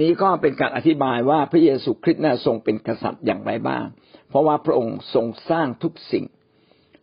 [0.00, 3.84] นี้ก็เป็นการอธิบายว่าพระเยซูคริสต์น่ะทรงเป็นกษัตริย์อย่างไรบ้าง
[4.28, 6.24] เพราะว่าพระองค์ทรงสร้างทุกสิ่ง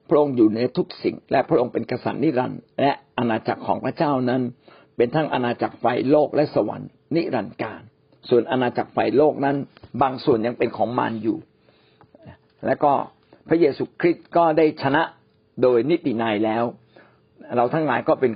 [0.09, 4.41] พระองค์อยู่ในทุกสิ่ง และพระองค์เป็นกษัตริย์นิรันดร์และอาณาจักรของพระเจ้านั้น
[4.98, 7.82] เป็นทั้งอาณาจักรไฟโลกและสวรรค์นิรันดร์การ
[8.29, 9.57] ส่วนอาณาจักรไฟโลกนั้น
[10.02, 11.38] บางส่วนยังเป็นของมารอยู่
[12.66, 12.91] และก็
[13.48, 15.04] พระเยซูคริสต์ก็ได้ชนะ
[15.62, 16.64] โดยนิตินายแล้ว
[17.55, 18.31] เราทั้งหลายก็เป็น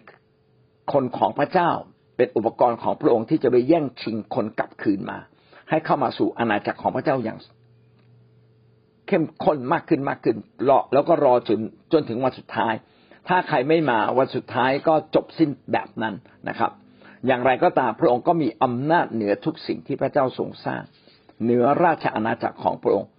[0.94, 1.72] คนของพระเจ้า
[2.18, 5.18] เป็นอุปกรณ์ของพระองค์ที่จะไปแย่งชิงคนกลับคืนมา
[5.70, 7.38] ให้เข้ามาสู่อาณาจักรของพระเจ้าอย่าง
[9.08, 10.38] เข้มข้นมากขึ้นมากขึ้น
[10.70, 11.60] รอแล้วก็รอจน
[11.94, 12.74] จนถึงวันสุดท้าย
[13.28, 16.16] ถ้าใครไม่มาวันสุดท้ายก็จบสิ้นแบบนั้น
[16.50, 16.72] นะครับ
[17.28, 20.82] อย่างไรก็ตามพระองค์ก็มีอำนาจเหนือทุกสิ่งที่พระเจ้าทรงสร้าง
[21.44, 23.10] เหนือราชอาณาจักรของพระองค์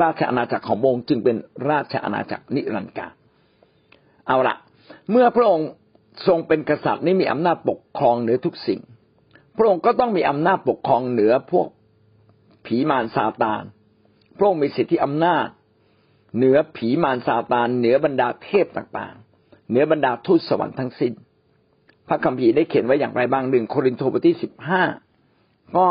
[0.00, 1.36] ราชอาณาจักรของพระองค์จึงเป็น
[1.70, 3.06] ราชอาณาจักรนิรันดร์กา
[4.26, 4.56] เอาละ
[5.10, 5.68] เมื่อพระองค์
[6.26, 8.80] ทรงเป็นกษัตริย์นี่มีอำนาจปกครองเหนือทุกสิ่ง
[9.56, 11.68] พระองค์ก็ต้องมีอำนาจปกครองเหนือพวก
[12.66, 13.62] ผีมารซาตาน
[14.36, 15.46] พระองค์มีสิทธิอำนาจ
[16.36, 21.12] เหนือผีมารซาตาน เหนือบรรดาเทพต่างๆ เหนือบรรดาทูตสวรรค์ทั้งสิ้น
[22.08, 24.82] พระคัมภีร์ได้เขียนไว้อย่างไรบ้างหนึ่งโครินธ์บทที่สิบห้า
[25.76, 25.86] ก็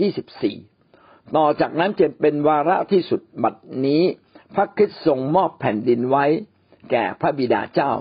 [0.00, 0.56] ยี่สิบสี่
[1.36, 3.54] ต่อจากนั้นจะเป็นวาระที่สุดบัด
[3.86, 4.02] นี้
[4.54, 6.26] พระคริสต์ทรงมอบแผ่นดินไว้
[6.90, 7.92] แก่พระบิดาเจ้า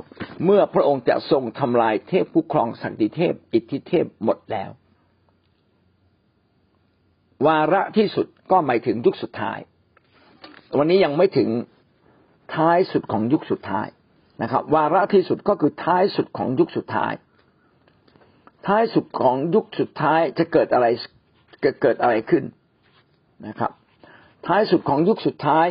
[0.45, 4.69] เมื่อพระองค์จะทรงทำลายเทพผู้ครองสักดิเทพอิทธิเทพหมดแล้ว
[7.47, 9.59] วาระที่สุดก็หมายถึงยุคสุดท้าย
[10.77, 11.49] วันนี้ยังไม่ถึง
[12.55, 13.87] ท้ายสุดของยุคสุดท้าย
[14.41, 17.13] นะครับ วาระที่สุดก็คือท้ายสุดของยุคสุดท้าย
[18.67, 20.87] ท้ายสุดของยุคสุดท้ายจะเกิดอะไร
[21.81, 22.43] เกิดอะไรขึ้น
[23.47, 23.71] นะครับ
[24.47, 25.67] ท้ายสุดของยุคสุดท้าย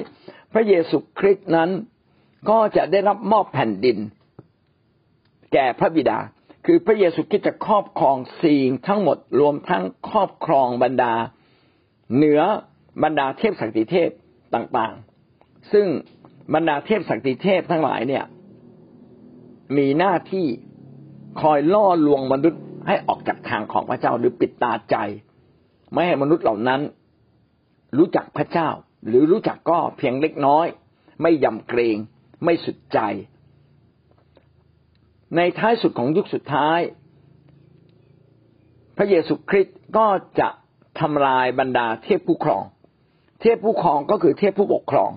[0.53, 1.71] พระเยซูคริสต์นั้น
[2.51, 3.99] ก็จะได้รับมอบแผ่นดิน
[5.53, 6.19] แก่พระบิดา
[6.67, 11.13] คือพระเยซูคริสต์จะครอบครองสิ่งทั้งหมดรวมทั้งครอบครองบรรดา
[12.15, 12.41] เหนือ
[13.03, 14.11] บรรดาเทพสักติเทพ
[14.55, 15.87] ต่างๆ ซึ่ง
[16.55, 18.25] บรรดาเทพสักติเทพทั้งหลายเนี่ย
[19.77, 20.47] มีหน้าที่
[21.41, 24.97] คอยล่อลวงมนุษย์ให้ออกจากทางของพระเจ้าหรือปิดตาใจ
[25.93, 26.81] ไม่ให้มนุษย์เหล่านั้น
[27.99, 28.69] รู้จักพระเจ้า
[29.07, 30.67] หรือรู้จักก็เพียงเล็กน้อย
[31.23, 31.97] ไม่ยำเกรง
[32.45, 32.99] ไม่สุดใจ
[35.37, 36.81] ในท้ายสุดของยุคสุดท้าย
[38.97, 40.07] พระเยซูคริสต์ก็
[40.41, 40.49] จะ
[41.01, 42.65] ทำลายบรรดาเทพผู้ครอง
[43.41, 45.11] เทพผู้ครองก็คือเทพผู้ปกครอง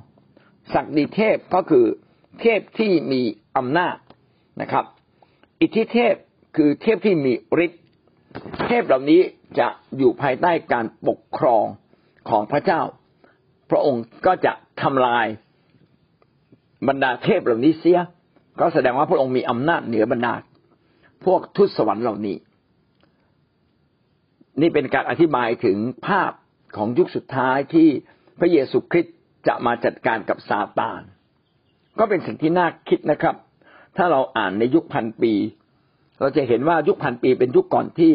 [0.74, 1.86] ศักดิเทพก็คือ
[2.42, 3.22] เทพที่มี
[3.58, 3.98] อำนาจ
[4.62, 4.86] นะครับ
[5.62, 6.16] อิทธิเทพ
[6.58, 7.34] คือเทพที่มี
[7.66, 7.84] ฤทธิ์
[8.68, 9.22] เทพเหล่านี้
[9.60, 9.68] จะ
[9.98, 11.66] อยู่ภายใต้การปกครอง
[12.30, 12.82] ของพระเจ้า
[13.70, 15.28] พระองค์ก็จะทำลาย
[16.88, 18.00] บรรดาเทพเหล่านี้เสีย
[18.60, 20.34] ก็แสดงว่าพระองค์มีอำนาจเหนือบรรดา
[21.26, 22.38] พวกทุตสวรรค์เหล่านี้
[24.62, 25.78] นี่เป็นการอธิบายถึง
[26.08, 26.32] ภาพ
[26.76, 27.88] ของยุคสุดท้ายที่
[28.40, 29.16] พระเยซูคริสต์
[29.48, 31.02] จะมาจัดการกับซาตาน
[32.00, 33.36] ก็เป็นสิ่งที่น่าคิดนะครับ
[33.98, 35.34] ถ้าเราอ่านในยุคพันปี
[36.20, 38.14] เราจะเห็นว่ายุคพันปีเป็นยุคก่อนที่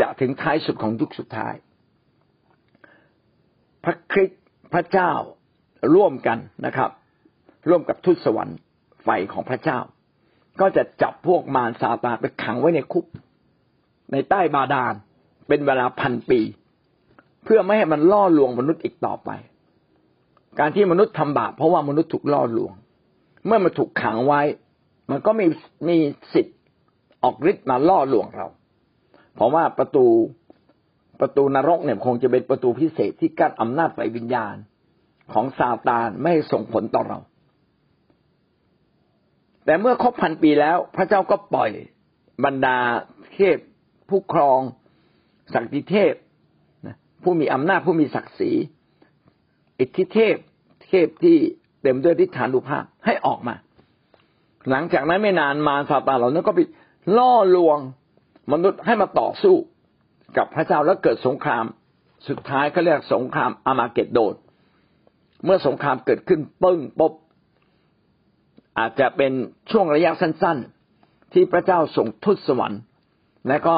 [0.00, 1.54] จะถึงท้ายสุดของยุคสุดท้าย
[3.84, 5.12] พระคริสต์พระเจ้า
[5.94, 6.90] ร่วมกันนะครับ
[7.68, 8.58] ร่วมกับทุตสวรรค์
[9.04, 9.78] ไฟของพระเจ้า
[10.60, 13.04] ก็จะจับพวกมารซาตานไปขังไว้ในคุก
[14.12, 14.94] ในใต้บาดาล
[15.48, 16.40] เป็นเวลาพันปี
[17.44, 19.30] เพื่อไม่ให้มันล่อลวงมนุษย์อีกต่อไป
[20.58, 22.74] การที่มนุษย์ทำบาปเพราะว่ามนุษย์ถูกล่อลวง
[23.46, 24.42] เมื่อมันถูกขังไว้
[25.10, 25.46] มันก็มี
[25.88, 25.96] มี
[26.34, 26.56] สิทธิ์
[27.22, 28.46] ออกฤทธิ์มาล่อลวงเรา
[29.34, 30.06] เพราะว่าประตู
[31.20, 34.56] ประตูนรกเนี่ยคงจะเป็นประตูพิเศษที่กั้นอำนาจไฟวิญญาณ
[35.32, 37.18] ของซาตานไม่ส่งผลต่อเรา
[39.64, 41.70] แต่เมื่อครบพันปีแล้ว พระเจ้าก็ปล่อย
[42.44, 42.78] บรรดา
[43.34, 43.56] เทพ
[44.08, 44.60] ผู้ครอง
[45.54, 46.14] ศักดิเทพ
[47.22, 48.52] ผู้มีอำนาจผู้มีศักดิ์ศรี
[49.80, 50.36] อิทธิเทพ
[50.88, 51.36] เทพที่
[51.82, 53.54] เต็มด้วยทิฏฐานุภาพให้ออกมา
[54.70, 56.60] หลังจากนั้นไม่นานมาซาตานเหล่านั้นก็ไป
[57.18, 57.78] ล่อลวง
[58.52, 59.56] มนุษย์ให้มาต่อสู้
[60.36, 61.64] กับพระเจ้าแล้วเกิดสงคราม
[62.28, 64.34] สุดท้ายเขาเรียกสงครามอามาเกดโดน
[65.44, 67.12] เมื่อสงครามเกิดขึ้นปึ้งปบ
[68.78, 69.32] อาจจะเป็น
[69.70, 70.58] ช่วงระยะสั้น
[70.96, 72.80] ๆ ที่พระเจ้าส่งทุตสวรรค์
[73.48, 73.76] และก็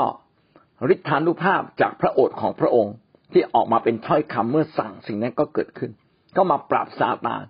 [0.93, 2.94] ฤทธานุภาพจากพระโอษฐ์ของพระองค์
[3.32, 5.91] ที่ออกมาเป็นถ้อยคำเมื่อสั่งสิ่งนั้นก็เกิดขึ้น
[6.37, 7.43] ก็มาปราบซาตาน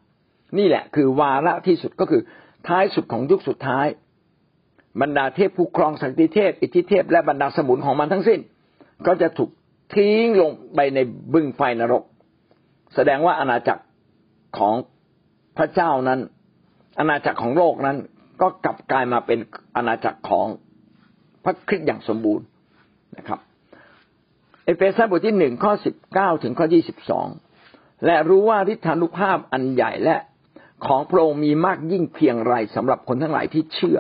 [0.59, 2.23] นี่แหละคือวาระที่สุดก็คือ
[2.69, 3.87] ท้ายสุดของยุคสุดท้าย
[5.01, 8.41] บรรดาเทพผู้ครองสันติเทพ อิทธิเทพ และบรรดาสมุนของมันทั้งสิ้น
[9.07, 9.51] ก็จะถูก
[9.95, 10.99] ทิ้งลงไปใน
[11.35, 12.03] บึงไฟนรก
[12.95, 13.83] แสดงว่าอาณาจักร
[14.59, 14.75] ของ
[15.57, 16.21] พระเจ้านั้น
[16.99, 17.97] อาณาจักรของโลกนั้น
[18.41, 19.39] ก็กลับกลายมาเป็น
[19.77, 20.47] อาณาจักรของ
[21.45, 22.45] พระคริสต์อย่างสมบูรณ์
[23.17, 23.41] นะครับ
[24.65, 27.27] เอเฟซัสบทที่หนึ่งข้อสิบเก้าถึงข้อยี่สิบสอง
[28.07, 30.17] และรู้ว่าทิฐานุภาพอันใหญ่และ
[30.87, 33.99] ของพระองค์มีมากยิ่งเพียงไรสำหรับคนทั้งหลายที่เชื่อ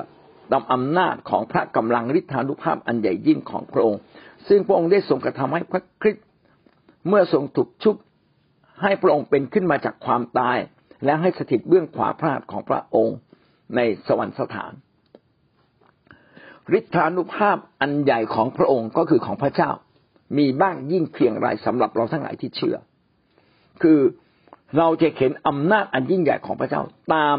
[0.52, 4.00] ตามอำนาจของพระกำลังฤทธานุภาพอันใหญ่ยิ่งของพระองค์
[4.48, 6.24] ซึ่งพระองค์ได้ทรงกระทำให้พระคริสต์
[7.08, 7.96] เมื่อทรงถูกชุบ
[8.82, 10.58] ให้พระองค์เป็นขึ้นมาจากความตาย
[11.04, 13.16] และให้สถิตเบื้องขวาพระหัตถ์ของพระองค์
[13.76, 14.72] ในสวรรคสถาน
[16.78, 19.70] ฤทธานุภาพอันใหญ่ของพระองค์ก็คือของพระเจ้า
[20.38, 22.76] มีบ้างยิ่งเพียงไรสำหรับเราทั้งหลายที่เชื่อ
[23.82, 24.00] คือ
[24.78, 26.82] เราจะเห็นอำนาจอันยิ่งใหญ่ของพระเจ้า
[27.14, 27.36] ตาม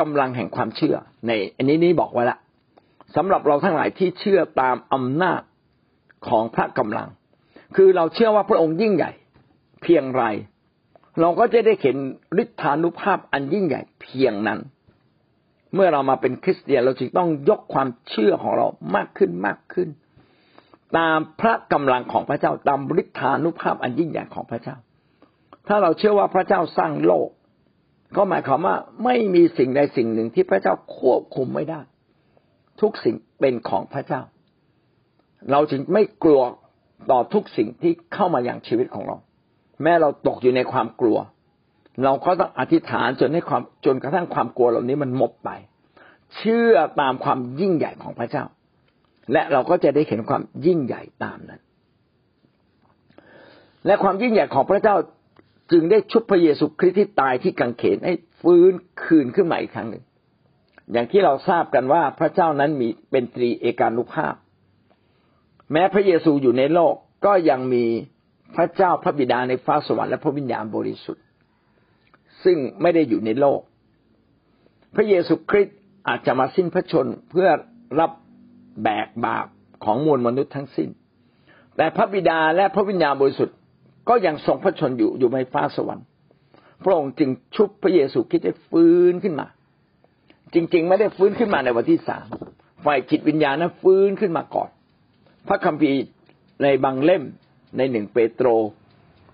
[0.00, 0.96] กำลังแห่งความเชื่อ
[1.26, 2.38] ใน อันนี้นี่บอกไว้ละ
[3.16, 5.40] สำหรับเราทั้งหลายที่เชื่อตามอำนาจ
[6.28, 7.08] ของพระกำลัง
[7.76, 9.12] คือเราเชื่อว่าพระองค์ยิ่งใหญ่
[9.82, 10.24] เพียงไร
[11.20, 11.96] เราก็จะได้เห็น
[12.42, 14.58] ฤทธานุภาพอันยิ่งใหญ่เพียงนั้น
[15.74, 18.66] เมื่อเรามาเป็นคริสเตียนเราจึงต้องยกความเชื่อของเรา
[18.96, 19.88] มากขึ้นมากขึ้น
[20.96, 24.76] ตามพระกำลังของพระเจ้าตามฤทธานุภาพอันยิ่งใหญ่ของพระเจ้า
[25.68, 27.28] ถ้าเราเชื่อว่าพระเจ้าสร้างโลก
[28.16, 31.80] ก็หมายความว่าไม่มีสิ่งใดสิ่งหนึ่งที่พระเจ้าควบคุมไม่ได้
[32.80, 34.20] ทุกสิ่งเป็นของพระเจ้า
[35.50, 36.42] เราจึงไม่กลัว
[37.10, 39.16] ต่อทุกสิ่งที่เข้ามาอย่างชีวิตของเรา
[39.82, 41.18] แม้เราตกอยู่ในความกลัว
[42.04, 45.50] เราก็ต้องอธิษฐานจนให้ความจนกระทั่งความกลัวเหล่านี้มันหมดไป
[46.36, 48.44] เชื่อตามความยิ่งใหญ่ของพระเจ้า
[49.32, 51.60] และเราก็จะได้เห็นความยิ่งใหญ่ตามนั้น
[53.86, 54.96] และความยิ่งใหญ่ของพระเจ้า
[55.72, 58.72] จึงได้ชุบพระเยซูคริสต์ที่ตายที่กังเขนให้ฟื้น
[59.02, 60.04] คืนขึ้นมาอีกครั้งหนึ่ง
[60.92, 64.34] อย่างที่เราทราบกันว่าพระเจ้านั้นมีเป็นตรีเอกานุภาพ
[65.72, 66.94] แม้พระเยซูอยู่ในโลก
[67.26, 67.84] ก็ยังมี
[68.56, 71.24] พระเจ้าพระบิดาในฟ้าสวรรค์และพระวิญญาณบริสุทธิ์
[72.44, 73.60] ซึ่งไม่ได้อยู่ในโลก
[74.94, 75.76] พระเยซูคริสต์
[76.08, 77.48] อาจจะมาสิ้นพระชนเพื่อ
[78.00, 78.10] รับ
[78.82, 79.46] แบกบาป
[79.84, 80.88] ของมวลมนุษย์ทั้งสิ้น
[81.76, 83.56] แต่พระบิดาและพระวิญญาณบริสุทธิ์
[84.08, 86.06] ก็ยังทรงพระชนอยู่อยู่ในฟ้าสวรรค์
[86.84, 89.46] พระองค์จึงชุบพระเยซูคริสต์ให้ฟื้นขึ้นมา
[90.54, 92.26] จริง ๆ ไม่ได้ฟื้นขึ้นมาในวันที่สาม
[92.84, 94.70] ฝ่ายจิตวิญญาณนั้นฟื้นขึ้นมาก่อน
[95.48, 95.98] พระคัมภีร์
[96.62, 97.22] ในบางเล่ม
[97.76, 98.46] ในหนึ่งเปโตร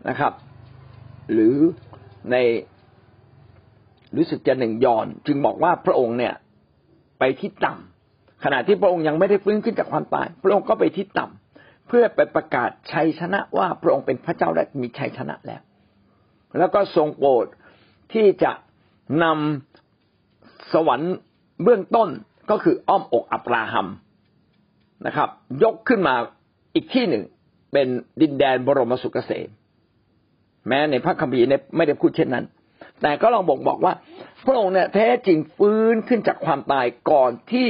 [0.08, 0.32] นะครับ
[1.32, 1.56] หรือ
[2.30, 2.36] ใน
[4.16, 6.34] รู้สึกจะหนึ่งยอน จึงบอกว่าพระองค์เนี่ย
[7.18, 15.62] ไปที่ต่ำขณะที่พระองค์ยังไม่ได้ฟื้นขึ้นจากความตาย พระองค์ก็ไปที่ต่ำเพื่อไปประกาศชัยชนะว่าพระองค์เป็นพระเจ้าและมีชัยชนะแล้ว
[16.58, 17.46] แล้วก็ทรงโปรด
[18.12, 18.52] ที่จะ
[19.22, 21.14] นำสวรรค์
[21.62, 22.08] เบื้องต้น
[22.50, 23.86] ก็คืออ้อมอกอับราฮัม
[25.06, 25.28] นะครับ
[25.62, 26.14] ยกขึ้นมา
[26.74, 27.24] อีกที่หนึ่ง
[27.74, 27.88] เป็น
[28.20, 29.48] ดินแดนบรมสุขเกษม
[30.68, 32.44] แม้ในพระคัมภีร์ไม่ได้พูดเช่นนั้น
[33.02, 33.94] แต่ก็ลองบอกบอกว่า
[34.46, 37.68] พระองค์เนี่ยแท้จริงฟื้นขึ้นจากความตายก่อนที่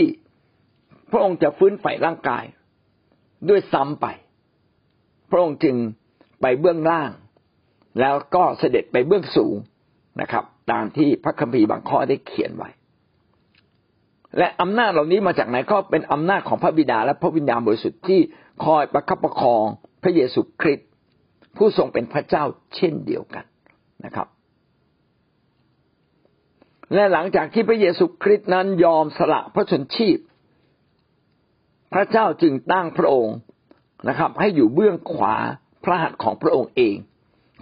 [1.12, 2.44] พระองค์จะฟื้นฝ่ร่างกาย
[3.48, 4.06] ด้วยซ้ำไป
[5.30, 5.76] พระองค์จึง
[6.40, 7.10] ไปเบื้องล่าง
[8.00, 9.56] แล้วก็เสด็จไปเบื้องสูง
[10.20, 12.70] นะครับ ตามที่พระคัมภีร์บางข้อได้เขียนไว้
[14.38, 18.20] และอำนาจเหล่านี้มาจากไหนก็เป็นอำนาจของพระบิดาและพระวิญญาณบริสุทธิ์ที่
[18.64, 19.64] คอยประคับประคอง
[20.04, 20.88] พระเยซูคริสต์
[21.56, 23.44] ผู้ทรงเป็นพระเจ้าเช่นเดียวกัน
[24.04, 24.28] นะครับ
[26.94, 30.18] และหลังจากที่พระเยซูคริสต์นั้นยอมสละพระชนชีพ
[31.94, 33.36] พระเจ้าจึงตั้งพระองค์
[34.08, 35.36] นะครับ ให้อยู่เบื้องขวา
[35.84, 36.96] พระหัตถ์ของพระองค์เอง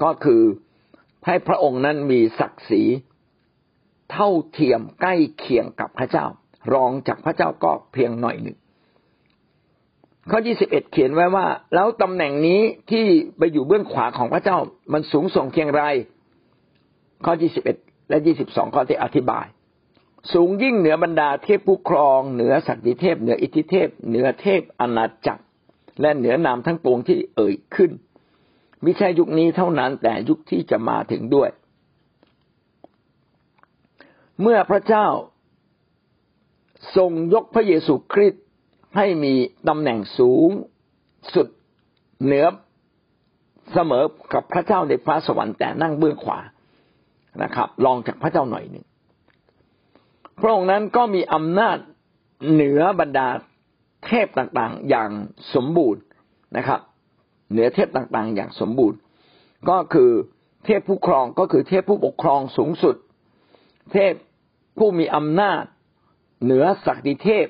[0.02, 0.42] ก็คือ
[1.26, 2.82] ให้พระองค์นั้นมีศักดิ์ศรี
[4.12, 6.26] เท่าเทียมใกล้เคียงกับพระเจ้า
[6.74, 8.58] รองจากพระเจ้าก็เพียงหน่อยหนึ่ง
[10.30, 12.60] ข้อยี่สิบเอ็ดเขียนไว้ว่า แล้วตำแหน่งนี้
[12.90, 13.04] ที่
[13.38, 14.56] ไปอยู่เบื้องขวาของพระเจ้า
[14.92, 15.82] มันสูงส่งเพียงไร
[17.24, 17.76] ข้อยี่สิบเอ็ด
[18.08, 19.46] และยี่สิบสองข้อที่อธิบาย
[20.32, 25.44] สูงยิ่งเหนือบรรดาเทพผู้ครอง เหนือสักดิเทพ เหนืออิทธิเทพ เหนือเทพอนาจักร
[26.00, 27.90] และเหนือนามทั้งปวงที่เอ่ยขึ้น
[28.82, 31.50] ไม่ใช่ยุคนี้เท่านั้นแต่ยุคที่จะมาถึงด้วย
[34.40, 35.06] เมื่อพระเจ้า
[36.96, 38.44] ทรงยกพระเยซูคริสต์
[38.96, 39.34] ให้มี
[39.68, 40.48] ตำแหน่งสูง
[41.34, 41.46] สุด
[42.24, 42.46] เหนือ
[43.72, 46.40] เสมอกับพระเจ้าในฟ้าสวรรค์แต่นั่งเบื้องขวา
[47.42, 48.86] นะครับรองจากพระเจ้าหน่อยหนึ่ง
[50.40, 51.76] พระองค์นั้นก็มีอำนาจ
[52.52, 53.28] เหนือบรรดา
[54.06, 55.10] เทพต่างๆ อย่าง
[55.54, 56.02] สมบูรณ์
[56.56, 56.80] นะครับ
[57.52, 58.98] เหนือเทพต่างๆ อย่างสมบูรณ์
[59.68, 60.10] ก็คือ
[60.64, 62.96] เทพผู้ครองก็คือเทพผู้ปกครองสูงสุด
[63.92, 64.12] เทพ
[64.78, 65.62] ผู้มีอำนาจ
[66.44, 67.46] เหนือศักดิเทพ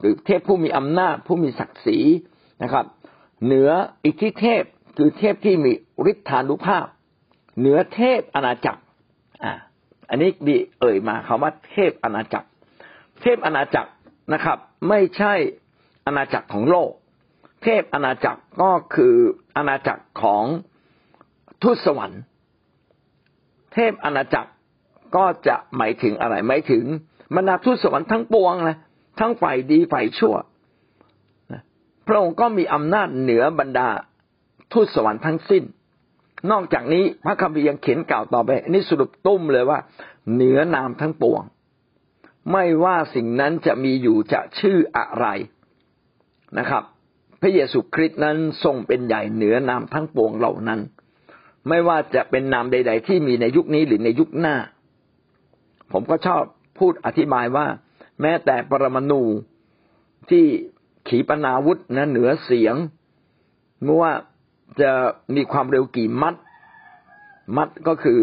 [0.00, 1.98] หรือเทพผู้มีอำนาจผู้มีศักดิ์ศรี
[2.62, 2.84] นะครับ
[3.44, 3.70] เหนือ
[4.04, 4.62] อิทธิเทพ
[4.96, 5.72] คือเทพที่มี
[6.10, 6.86] ฤทธานุภาพ
[7.58, 8.80] เหนือเทพอาณาจักร
[9.44, 9.52] อ่า
[10.10, 12.48] อันนี้ดีเอ่ยมาคำว่าเทพอาณาจักร
[13.20, 13.90] เทพอาณาจักร
[14.32, 15.34] นะครับ ไม่ใช่
[16.06, 16.90] อาณาจักรของโลก
[17.62, 19.14] เทพอาณาจักรก็คือ
[19.56, 20.44] อาณาจักรของ
[21.62, 22.22] ทูตสวรรค์
[23.72, 24.50] เทพอาณาจักร
[25.16, 26.84] ก็จะหมายถึงอะไรหมายถึง
[27.36, 28.78] บรรดาทูตสวรรค์ทั้งปวงนะ
[29.20, 30.34] ทั้งฝ่ายดีฝ่ายชั่ว
[32.06, 33.88] พระองค์ก็มีอำนาจเหนือบรรดา
[34.72, 35.64] ทูตสวรรค์ทั้งสิ้น
[36.50, 39.78] นอกจากนี้พระคัมภีร์ยังเขียนกล่าวต่อไป นี่สรุปตุ้มเลยว่า
[40.34, 41.42] เหนือนามทั้งปวง
[42.52, 45.26] ไม่ว่าสิ่งนั้นจะมีอยู่จะชื่ออะไร
[46.58, 46.82] นะครับ
[47.40, 50.80] พระเยซูคริสต์นั้นทรงเป็นใหญ่เหนือนามทั้งปวงเหล่านั้น
[51.68, 54.56] ไม่ว่าจะเป็นนามใด ๆ ที่มีในยุคนี้หรือในยุคหน้า
[55.92, 56.42] ผมก็ชอบ
[56.78, 57.66] พูดอธิบายว่า
[58.20, 59.22] แม้แต่ปรมาณู
[60.30, 60.44] ที่
[61.08, 62.74] ขีปนาวุธนะเหนือเสียง
[63.82, 64.12] เมื่อว่า
[64.80, 64.90] จะ
[65.34, 66.34] มีความเร็วกี่มัด
[67.56, 68.20] มัดก็คือ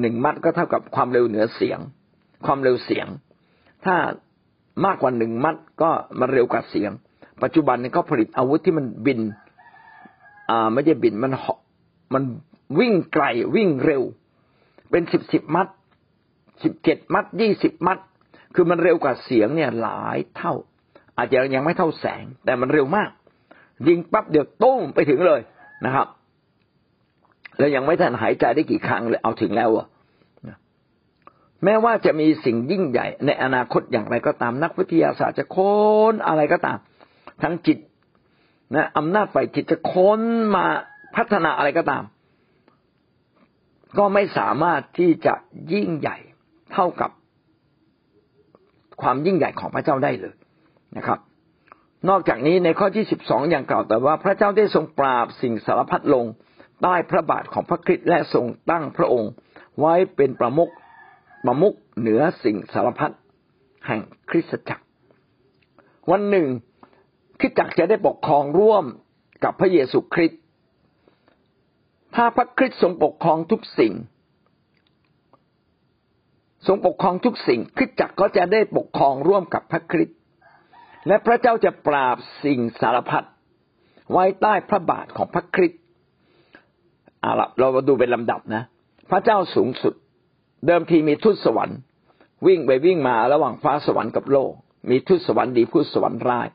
[0.00, 1.78] หนึ่งมัดก็เท่ากับความเร็วเหนือเสียง
[2.46, 3.06] ความเร็วเสียง
[3.84, 3.96] ถ้า
[4.84, 6.90] มากกว่าหนึ่งมัดก็มันเร็วกว่าเสียง
[7.42, 9.20] ปัจจุบันนี้ก็ผลิตอาวุธที่มันบิน
[10.50, 11.60] อ่าไม่ใช่บินมันเหาะ
[12.14, 12.22] มัน
[12.78, 13.24] วิ่งไกล
[13.56, 14.02] วิ่งเร็ว
[14.90, 15.68] เป็นสิบสิบมัด
[16.62, 17.98] สิบเจ็ดมัดยี่สิบมัด
[18.54, 20.54] คือมันเร็วกว่าเสียงเนี่ยหลายเท่า
[21.16, 23.10] อาจจะยังไม่เท่าแสง แต่มันเร็วมาก
[23.88, 25.40] ยิงปั๊บเดี๋ยวตุ้มไปถึงเลย
[25.84, 26.06] นะครับ
[27.58, 29.86] แล้วยังไม่ทันหายใจได้กี่ครั้งเลยเอาถึงแล้วอะ
[31.64, 35.74] แม้ว่าจะมีสิ่งยิ่งใหญ่ ในอนาคตอย่างไรก็ตามนักวิทยาศาสตร์จะค้
[36.12, 36.78] นอะไรก็ตาม
[37.42, 37.78] ทั้งจิต
[38.74, 40.20] นะอำนาจฝ่ายจิตจะค้น
[40.56, 40.66] มา
[41.16, 42.04] พัฒนาอะไรก็ตาม
[43.98, 45.34] ก็ไม่สามารถที่จะ
[45.72, 46.16] ยิ่งใหญ่
[46.72, 47.10] เท่ากับ
[49.02, 50.34] ความยิ่งใหญ่ของพระเจ้าได้เลย
[50.96, 51.18] นะครับ
[52.08, 56.24] นอกจากนี้ในข้อที่สิบสองอย่างกล่าวแต่ว่าพระเจ้าได้ทรงปราบสิ่งสารพัดลง
[56.82, 59.30] ใต้พระบาทของพระคริสต์และทรงตั้งพระองค์
[59.80, 60.70] ไว้เป็นประมุข
[61.44, 63.14] ประมุขเหนือสิ่งสารพัด
[63.86, 64.84] แห่งคริสตจักร
[66.10, 66.46] วันหนึ่ง
[67.40, 68.84] คริสตจักรจะได้ปกครองร่วม
[69.44, 70.40] กับพระเยซูคริสต์
[72.14, 73.92] ถ้าพระคริสต์ทรงปกครองทุกสิ่ง
[76.66, 80.18] ทรงปกครองทุกสิ่งคริสจักรก็จะได้ปกครองร่วมกับพระคริสต์
[81.06, 83.26] และพระเจ้าจะปราบสิ่งสารพัด
[84.12, 85.80] ไว้ใต้พระบาทของพระคริสต์
[87.20, 88.62] เอาละเรามาดูเป็นลำดับนะ
[89.10, 89.94] พระเจ้าสูงสุด
[90.66, 91.78] เดิมทีมีทูตสวรรค์
[92.46, 94.52] วิ่งไปวิ่งมาระหว่างฟ้าสวรรค์กับโลก
[94.90, 96.48] มีทูตสวรรค์ดีทูตสวรรค์ร้าย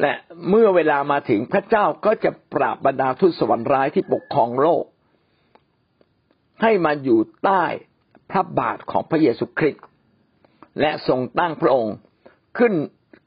[0.00, 0.14] และ
[0.48, 4.84] เมื่อเวลามาถึงพระเจ้าก็จะปราบบรรดาทูตสวรรค์ร้ายที่ปกครองโลก
[6.62, 7.64] ให้มาอยู่ใต้
[8.30, 9.84] พระบาทของพระเยซูคริสต์
[10.80, 11.94] และทรงตั้งพระองค์
[12.58, 12.74] ขึ้น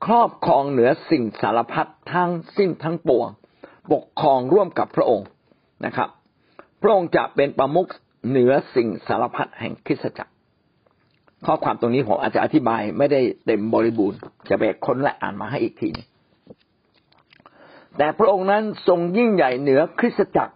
[0.05, 3.27] ครอบครองเหนือสิ่งสารพัดทั้งสิ้นทั้งปวง
[3.91, 5.27] ปกครองร่วมกับพระองค์
[5.85, 6.09] นะครับ
[6.81, 7.87] พระองค์จะเป็นประมุข
[8.29, 10.33] เหนือสิ่งสารพัดแห่งคริสตจักร
[11.45, 15.89] ข้อความตรงนี้ผมอาจจะอธิบายไม่ได้เต็มบริบูรณ์จะไปค้นและอ่านมาให้อีกที
[17.97, 20.55] แต่พระองค์นั้นทรงยิ่งใหญ่เหนือคริสตจักร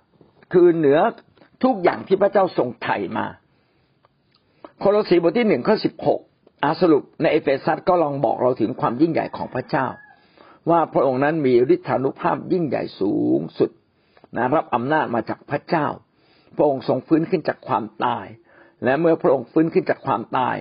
[0.53, 0.99] คือเหนือ
[1.63, 3.25] ทุกอย่างที่พระเจ้าทรงไถ่มา
[4.83, 6.19] โคโลสีบทที่หนึ่งข้อสิบหก
[6.63, 9.87] อาสรุปในเอเฟซัสก็ลองบอกเราถึงความยิ่งใหญ่ของพระเจ้า
[10.69, 13.69] ว่าพระองค์นั้นมีฤทธานุภาพยิ่งใหญ่สูงสุด
[14.35, 15.87] นะรับอำนาจมาจากพระเจ้า
[16.55, 18.25] พระองค์ทรงฟื้นขึ้นจากความตาย
[18.83, 20.55] และเมื่อพระองค์ฟื้นขึ้นจากความตาย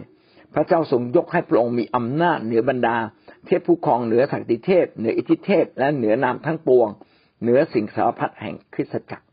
[0.54, 2.96] พระเจ้าทรงยกให้พระองค์มีอำนาจเหนือบรรดา
[3.46, 6.88] เทพผู้ครองเหนือศักดิเทพ เหนืออิทธิเทพ และเหนือนามทั้งปวง
[7.42, 9.26] เหนือสิ่งสารพัดแห่งคริสตจักร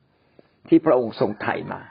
[0.67, 1.81] ที่พระองค์ทรงไถ่มา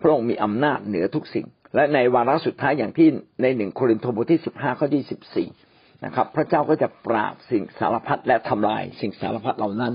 [0.00, 3.08] พระองค์มีอำนาจเหนือทุกสิ่ง และในวาระสุดท้ายอย่างที่
[3.42, 5.48] ในหนึ่งโครินธ์บทที่สิบห้าข้อที่สิบสี่
[6.04, 9.92] นะครับ พระเจ้าก็จะปราบสิ่งสารพัดและทำลาย สิ่งสารพัดเหล่านั้น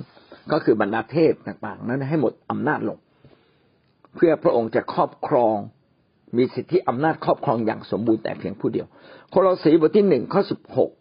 [0.52, 2.98] ก็คือบรรดาเทพต่างๆ นั้นให้หมดอำนาจลง
[4.16, 5.56] เพื่อพระองค์จะครอบครอง
[6.38, 8.88] มีสิทธิอำนาจครอบครองอย่างสมบูรณ์แต่เพียงผู้เดียว
[9.30, 10.92] โคโลสีบทที่หนึ่งข้อสิบหก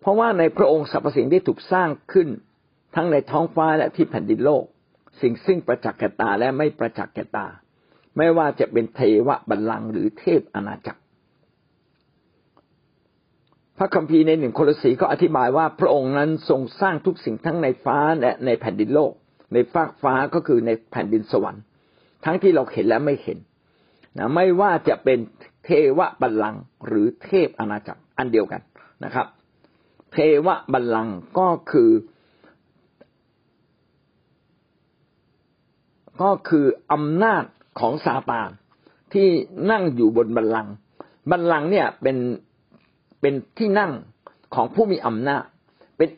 [0.00, 2.28] เพราะว่าในพระองค์สรรพสิ่งได้ถูกสร้างขึ้น
[2.94, 4.64] ทั้งในท้องฟ้าและที่แผ่นดินโลก
[5.20, 7.46] สิ่งซึ่งประจักษ์แก่ตาและไม่ประจักษ์แก่ตา
[8.20, 11.00] ไม่ว่าจะเป็นเทวบัลลังก์หรือเทพอาณาจักร
[13.78, 19.12] พระคัมภีร์ในหนึ่งโคลสีก็อธิบายว่าพระองค์นั้นทรงสร้างทุกสิ่งทั้งในฟ้าและในแผ่นดินโลก
[19.52, 21.62] ในฟากฟ้าก็คือในแผ่นดินสวรรค์
[22.24, 23.38] ทั้งที่เราเห็นและไม่เห็น
[24.18, 25.18] นะไม่ว่าจะเป็น
[25.64, 28.60] เทวบัลลังก์หรือเทพอาณาจักรอันเดียวกัน
[29.04, 29.26] นะครับ
[30.12, 31.90] เทวบัลลังก์ก็คือ
[36.22, 37.44] ก็คืออำนาจ
[37.80, 38.50] ของซาตาน
[39.12, 39.28] ที่
[39.70, 40.74] นั่งอยู่บนบัลลังก์
[41.30, 42.16] บัลลังก์เนี่ยเป็น
[43.20, 43.92] เป็นที่นั่ง
[44.54, 45.44] ของผู้มีอำนาจ
[45.96, 46.08] เป็น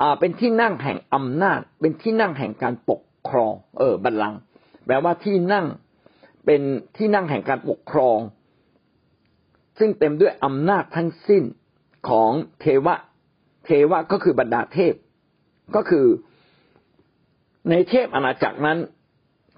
[0.00, 4.38] อ่าเป็นที่นั่งแห่งอำนาจ เป็นที่นั่งแห่งการปกครอง เออ บัลลังก์
[4.86, 5.66] แปลว่าที่นั่ง
[6.44, 6.62] เป็น
[6.96, 8.18] ที่นั่งแห่งการปกครอง
[9.78, 11.42] ซึ่งเต็มด้วยอำนาจทั้งสิ้น
[12.08, 12.30] ของ
[12.60, 12.96] เทวะ
[13.64, 14.94] เทวะก็คือบรรดาเทพ
[15.76, 16.06] ก็คือ
[17.70, 18.78] ในเทพอาณาจักรนั้น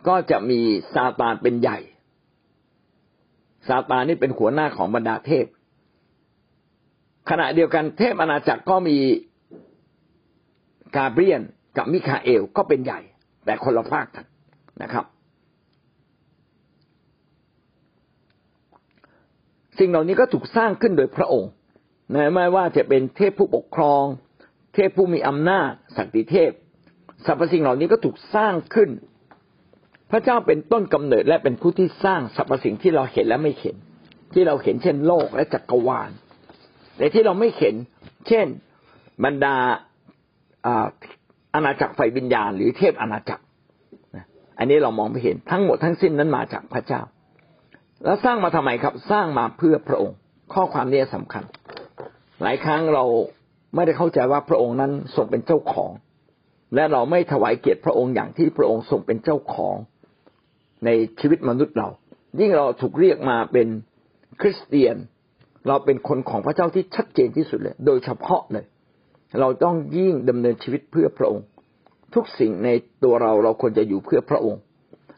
[0.07, 0.61] ก็จะมี
[0.95, 1.79] ซาตานเป็นใหญ่
[3.69, 5.47] ซาตานนี่เป็นหัวหน้าของบรรดาเทพ
[7.31, 8.99] ขณะเดียวกันเทพอาณาจักรก็มี
[10.97, 11.43] กาเบรียน
[11.77, 13.01] กับมิคาเอลก็เป็นใหญ่
[13.45, 14.25] แต่คนละภาคกัน
[14.83, 15.05] นะครับ
[19.79, 21.51] สิ่งเหล่านี้ก็ถูกสร้างขึ้นโดยพระองค์
[22.15, 24.05] นะไม่ว่าจะเป็นเทพผู้ปกครอง
[24.75, 26.51] เทพผู้มีอำนาจสักติเทพ
[27.27, 28.91] สรรพสิ่งเหล่านี้ก็ถูกสร้างขึ้น
[30.11, 33.77] พระเจ้าเป็นต้นกำเนิดและเป็นผู้ที่สร้างสรรพสิ่งที่เราเห็นและไม่เห็น
[34.33, 36.11] ที่เราเห็นเช่นโลกและจักรวาล
[36.97, 37.75] แต่ที่เราไม่เห็น
[38.29, 38.47] เช่น
[39.25, 39.55] บรรดา
[41.55, 43.45] อาณาจักรไฟวิญญาณ หรือเทพอาณาจักร
[44.59, 47.01] อันนี้เรามองไม่เห็นทั้งหมดทั้งสิ้นนั้นมาจากพระเจ้า
[48.05, 50.17] แล้วสร้างมาทำไมครับ สร้างมาเพื่อพระองค์
[50.55, 51.45] ข้อความนี้สำคัญ
[52.43, 53.05] หลายครั้งเรา
[53.75, 55.91] ไม่ได้เข้าใจว่าพระองค์นั้นทรงเป็นเจ้าของ
[56.75, 59.77] และเราไม่ถวายเกียรติพระองค์อย่างที่พระองค์ทรงเป็นเจ้าของ
[60.85, 61.89] ในชีวิตมนุษย์เรา
[62.41, 63.69] ยิ่งเราถูกเรียกมาเป็น
[64.41, 64.97] คริสเตียน
[65.67, 68.65] เราเป็นคนของพระเจ้าที่ชัดเจนที่สุดเลย โดยเฉพาะเลย
[69.41, 71.45] เราต้องยิ่งดำเนินชีวิตเพื่อพระองค์
[72.15, 72.69] ทุกสิ่งใน
[73.05, 74.61] ตัวเราเราควรจะอยู่เพื่อพระองค์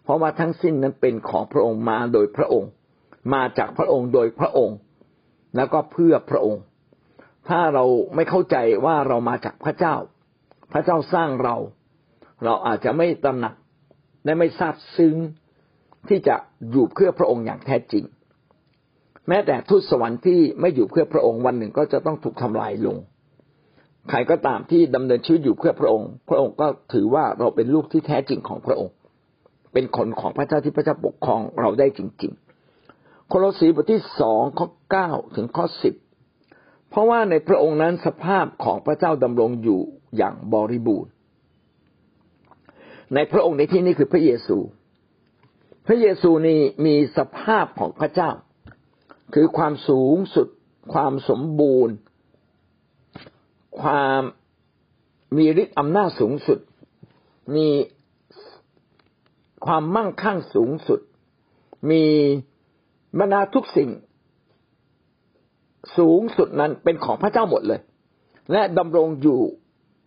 [0.04, 2.70] เพราะว่าทั้งสิ้นนั้นเป็นของพระองค์มาโดยพระองค์
[3.34, 4.76] มาจากพระองค์โดยพระองค์
[5.56, 6.62] แล้วก็เพื่อพระองค์
[7.48, 9.94] ถ้าเราไม่เข้าใจว่าเรามาจากพระเจ้า
[10.72, 11.56] พระเจ้าสร้างเรา
[12.44, 13.54] เราอาจจะไม่ตระหนัก
[14.24, 15.16] และไม่ทราบซึ้ง
[16.08, 16.36] ที่จะ
[16.70, 18.04] อยู่เพื่อพระองค์อย่างแท้จริง
[19.28, 22.96] แม้แต่ทูตสวรรค์ที่ไม่อยู่เพื่อพระองค์วันหนึ่งก็จะต้องถูกทำลายลง
[24.10, 28.94] ใครก็ตามที่ดำเนินชีวิตอยู่เพื่อพระองค์ พระองค์ก็ถือว่าเราเป็นลูกที่แท้จริงของพระองค์
[29.72, 32.32] เป็นคนของพระเจ้าที่พระเจ้าปกครองเราได้จริง
[32.78, 35.94] ๆ โคโลสีบทที่สองข้อเก้าถึงข้อสิบ
[36.90, 39.80] เพราะว่าในพระองค์นั้นสภาพของพระเจ้าดำรงอยู่
[40.16, 41.12] อย่างบริบูรณ์
[43.14, 44.58] ในพระองค์ในที่นี้คือพระเยซู
[45.90, 48.30] ระเยซูนี่มีสภาพของพระเจ้า
[49.34, 50.48] คือความสูงสุด
[50.92, 51.94] ความสมบูรณ์
[53.80, 54.20] ความ
[55.36, 56.58] มีฤทธิ์อำนาจสูงสุด
[57.56, 57.68] มี
[59.66, 61.00] ความมั่งคั่งสูงสุด
[61.90, 62.04] มี
[63.18, 63.90] บรรดาทุกสิ่ง
[65.98, 67.80] สูงสุดนั้นเป็นของพระเจ้าหมดเลย
[68.52, 69.40] และดำรงอยู่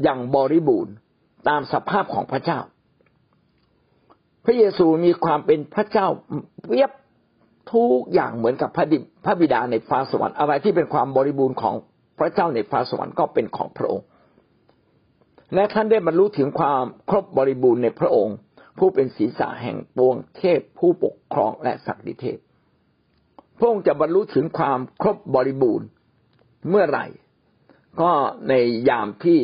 [0.03, 0.93] อย่างบริบูรณ์
[1.47, 2.59] ตามสภาพของพระเจ้า
[4.45, 6.07] พระเยซูมีความเป็นพระเจ้า
[6.69, 6.91] เวียบ
[7.73, 11.75] ทุกอย่างเหมือนกับพระดิพระบิดาในฟ้าสวรรค์อะไรที่เป็นความบริบูรณ์ของ
[12.19, 14.05] พระเจ้าในฟ้าสวรรค์ก็เป็นของพระองค์
[15.55, 18.35] และท่านได้บรรลุถึงความครบบริบูรณ์ในพระองค์
[18.77, 22.37] ผู้เป็นศีรษะแห่งปวงเทพผู้ปกครองและศักดิเทพ
[23.57, 25.87] พระองค์จะบรรลุถึงความครบบริบูรณ์
[26.69, 27.05] เมื่อไหร่
[28.01, 28.11] ก็
[28.49, 28.53] ใน
[28.89, 29.39] ยามที่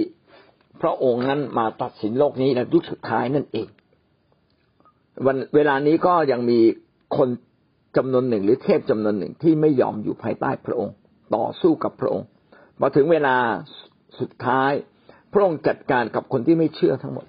[0.81, 3.67] พระองค์นั้นมาตัดสินโลกนี้ในยุคสุดท้ายนั่นเอง
[5.25, 6.59] วันเวลานี้ก็ยังมี
[7.17, 7.29] คน
[7.97, 10.93] จำนวนหนึ่ง หรือเทพจำนวนหนึ่งที่ไม่ยอมอยู่ภายใต้พระองค์
[11.35, 12.27] ต่อสู้กับพระองค์
[12.79, 13.35] พอถึงเวลา
[14.19, 14.71] สุดท้าย
[15.33, 17.25] พระองค์จัดการกับคนที่ไม่เชื่อทั้งหมด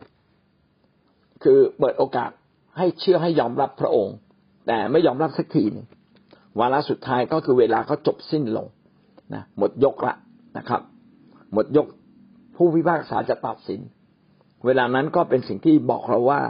[1.42, 2.30] คือเปิดโอกาส
[2.78, 4.14] ให้เชื่อให้ยอมรับพระองค์
[4.66, 5.86] แต่ไม่ยอมรับสักทีนึง
[6.58, 8.66] วาระสุดท้ายก็คือเวลาเขาจบสิ้นลง
[9.34, 10.14] นะหมดยกละ
[10.58, 10.80] นะครับ
[11.52, 11.86] หมดยก
[12.56, 13.80] ผู้พิพากษาจะตัดสิน
[14.66, 16.40] เวลานั้นก็เป็นสิ่งที่บอกเราว่า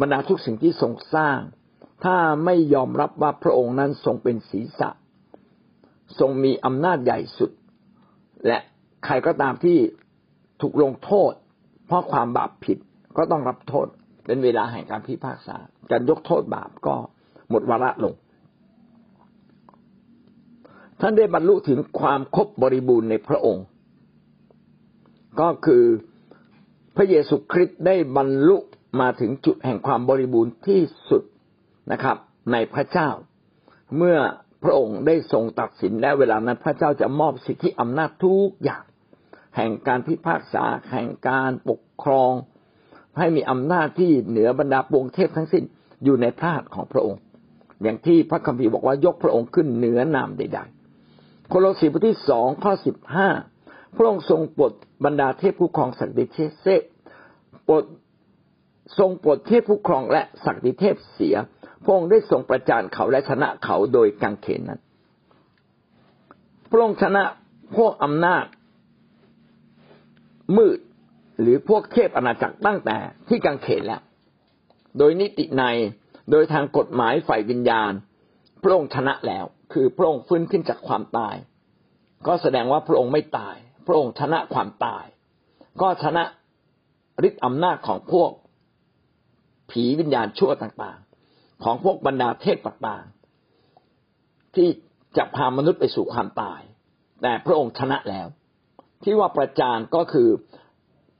[0.00, 1.38] บรรดาทุกสิ่งที่ทรงสร้าง
[2.04, 4.90] ถ้าไม่ยอมรับว่าพระองค์นั้นทรงเป็นศีรษะ
[6.18, 7.50] ทรงมีอำนาจใหญ่สุด
[8.46, 8.58] และ
[9.04, 9.78] ใครก็ตามที่
[10.60, 11.32] ถูกลงโทษ
[11.86, 12.78] เพราะความบาปผิด
[13.16, 13.86] ก็ต้องรับโทษ
[14.26, 15.56] เป็นเวลาแห่งการพิพากษา
[15.90, 16.94] การยกโทษบาปก็
[17.50, 18.14] หมดวาระลง
[21.00, 23.64] ท่านได้บรรลุถึงความครบบริบูรณ์ในพระองค์
[25.40, 25.84] ก็คือ
[26.96, 28.56] พระเยซูคริสต์ได้บรรลุ
[29.00, 31.22] มาถึงจุดแห่งความบริบูรณ์ที่สุด
[31.92, 32.16] นะครับ
[32.52, 33.10] ในพระเจ้า
[33.96, 34.18] เมื่อ
[34.62, 38.84] พระองค์ได้ทรงตัดสินและเวลานั้นพระเจ้าจะมอบสิทธิอำนาจทุกอย่าง
[39.56, 42.32] แห่งการพิพากษาแห่งการปกครอง
[43.18, 45.64] ให้มีอำนาจที่เหนือบรรดาปวงเทพทั้งสิ้น
[46.04, 47.20] อยู่ในพระหัตถ์ของพระองค์
[47.82, 53.28] อย่างที่พระคัมภีร์บอกว่ายกพระองค์ขึ้นเหนือนามใดๆโคโลสีบทที่สองข้อสิบห้า
[53.96, 54.72] พระองค์ทรงปลด
[55.04, 56.66] บรรดาเทพผู้ครองสัตว์เดชเซ
[57.68, 57.84] ปลด
[58.98, 61.36] ทรงปลดเทพผู้ครองและศักดิเทพเสีย
[61.84, 64.80] พระองค์ได้ทรงประจานเขาและชนะเขาโดยกังเขนนั้น
[66.70, 67.22] พระองค์ชนะ
[67.76, 68.44] พวกอำนาจ
[70.56, 70.78] มืด
[71.40, 72.96] หรือพวกเทพอาณาจักรตั้งแต่
[73.28, 74.02] ที่กังเขนแล้ว
[74.98, 75.62] โดยนิติใน
[76.30, 77.92] โดยทางกฎหมายฝ่ายวิญญาณ
[78.62, 81.36] พระองค์ชนะแล้ว คือพระองค์ฟื้นขึ้นจากความตาย
[82.26, 85.04] ก็แสดงว่าพระองค์ไม่ตาย พระองค์ชนะความตาย
[85.80, 86.24] ก็ชนะ
[87.28, 88.30] ฤทธิอำนาจของพวก
[89.70, 94.68] ผีวิญญาณชั่วต่างๆ ของพวกบรรดาเทพต่างๆ ที่
[95.16, 96.60] จะพามนุษย์ไปสู่ความตาย
[97.22, 98.26] แต่พระองค์ชนะแล้ว
[99.02, 100.28] ที่ว่าประจานก็คือ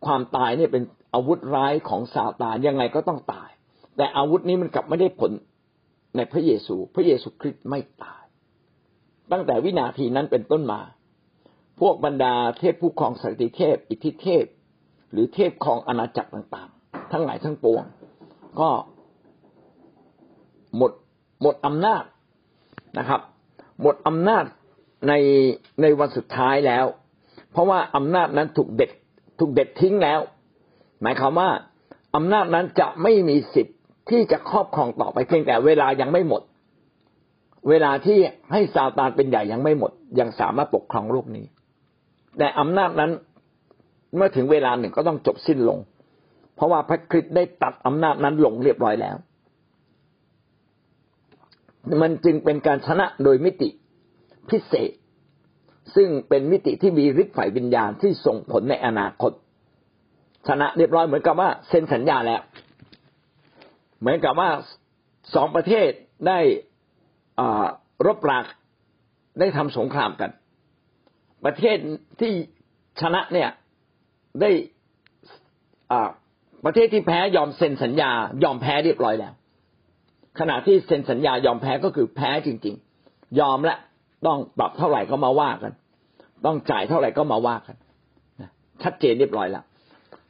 [0.06, 0.82] ความตายเนี่ยเป็น
[1.14, 3.50] อาวุธร้ายของซาตานยังไงก็ต้องตาย
[3.96, 5.30] แต่อาวุธนี้มันกลับไม่ได้ผล
[6.16, 8.22] ในพระเยซู พระเยซูคริสต์ไม่ตาย
[9.32, 10.80] ตั้งแต่วินาทีนั้นเป็นต้นมา
[11.80, 14.44] พวกบรรดาเทพผู้ครองสันติเทพ อิทธิเทพ
[15.12, 17.84] หรือเทพครองอาณาจักรต่างๆ ทั้งหลายทั้งปวง
[18.60, 18.70] ก็
[20.76, 20.92] หมด
[21.42, 22.04] หมดอำนาจ
[22.98, 23.20] นะครับ
[23.80, 24.44] หมดอำนาจ
[25.08, 25.12] ใน
[25.80, 26.86] ในวันสุดท้ายแล้ว
[27.50, 28.90] เพราะว่าอำนาจนั้นถูกเด็ด
[29.38, 30.20] ถูกเด็ดทิ้งแล้ว
[31.02, 31.50] หมายความว่า
[32.16, 33.78] อำนาจนั้นจะไม่มีสิทธิ์
[34.10, 36.42] ที่จะครอบครองต่อไปเพียงแต่เวลายังไม่หมด
[37.68, 38.18] เวลาที่
[38.52, 41.46] ให้ซาตานเป็นใหญ่ยังไม่หมด ยังสามารถปกครองโลกนี้
[42.38, 43.10] แต่อำนาจนั้น
[44.16, 45.78] เมื่อถึงเวลาหนึ่งก็ต้องจบสิ้นลง
[46.54, 49.16] เพราะว่าพระคริสต์ได้ตัดอำนาจนั้นลงเรียบร้อยแล้ว
[52.02, 53.68] มันจึงเป็นการชนะโดยมิติ
[54.50, 54.90] พิเศษ
[55.96, 59.32] ซึ่งเป็นมิติที่มีฤทธิ์ฝ่ายวิญญาณที่ส่งผลในอนาคต
[60.48, 62.40] ชนะเรียบร้อยเหมือนกับว่าเซ็นสัญญาแล้ว
[64.00, 64.50] เหมือนกับว่า
[65.34, 65.90] สองประเทศ
[66.28, 66.38] ได้
[68.06, 68.38] รบรา
[69.40, 70.30] ได้ทำสงครามกัน
[71.44, 71.78] ประเทศ
[72.20, 72.32] ที่
[73.00, 73.50] ชนะเนี่ย
[74.40, 74.50] ได้
[76.64, 78.10] ประเทศที่แพ้ยอมเซ็นสัญญา
[78.44, 79.32] ยอมแพ้เรียบร้อยแล้ว
[80.38, 82.74] ขณะที่เซ็นสัญญายอมแพ้ก็คือแพ้จริง
[83.06, 83.76] ๆ ยอมและ
[84.26, 85.72] ต้องปรับเท่าไหร่ก็มาว่ากัน
[86.46, 87.76] ต้องจ่ายเท่าไหร่ก็มาว่ากัน
[88.82, 89.64] ชัดเจนเรียบร้อยแล้ว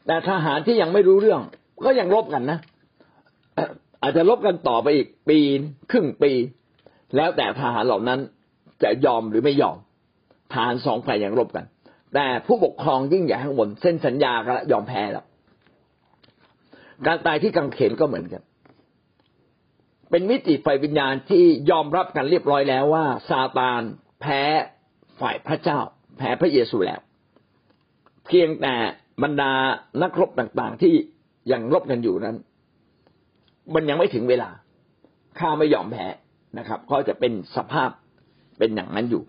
[0.07, 1.41] แต่ทหารที่ยังไม่รู้เรื่อง
[1.85, 2.59] ก็ยังรบกันนะ
[4.03, 5.39] อาจจะลบกันต่อไปอีกปี
[5.91, 6.33] ครึ่งปี
[7.17, 8.21] แล้วแต่ทหารเหล่านั้น
[8.83, 9.77] จะยอมหรือไม่ยอม
[10.53, 11.65] ทหารสองฝ่ายยังรบกัน
[12.15, 15.27] แต่ผู้ปกครองยิ่งใหญ่ข้างบนเส้นสัญญากันยอมแพ้แล้ว
[17.07, 18.43] การตายที่กังเขนก็เหมือนกัน
[20.11, 23.83] เป็นมิติไฟวิญญาณที่ยอมรับกันเรียบร้อยแล้วว่าซาตาน
[24.21, 24.43] แพ้
[25.21, 25.79] ฝ่ายพระเจ้า
[26.19, 27.01] แพ้พระเยซูแล้ว
[28.27, 28.75] เพียงแต่
[29.23, 29.53] บรรดา
[30.03, 30.95] นักรบต่างๆ ที่
[31.53, 32.37] ยังรบกันอยู่นั้น
[33.75, 34.51] มันยังไม่ถึงเวลา
[35.39, 36.07] ข้าไม่ยอมแพ้
[36.59, 37.91] นะครับ ก็จะเป็นสภาพ
[38.59, 39.23] เป็นอย่างนั้นอยู่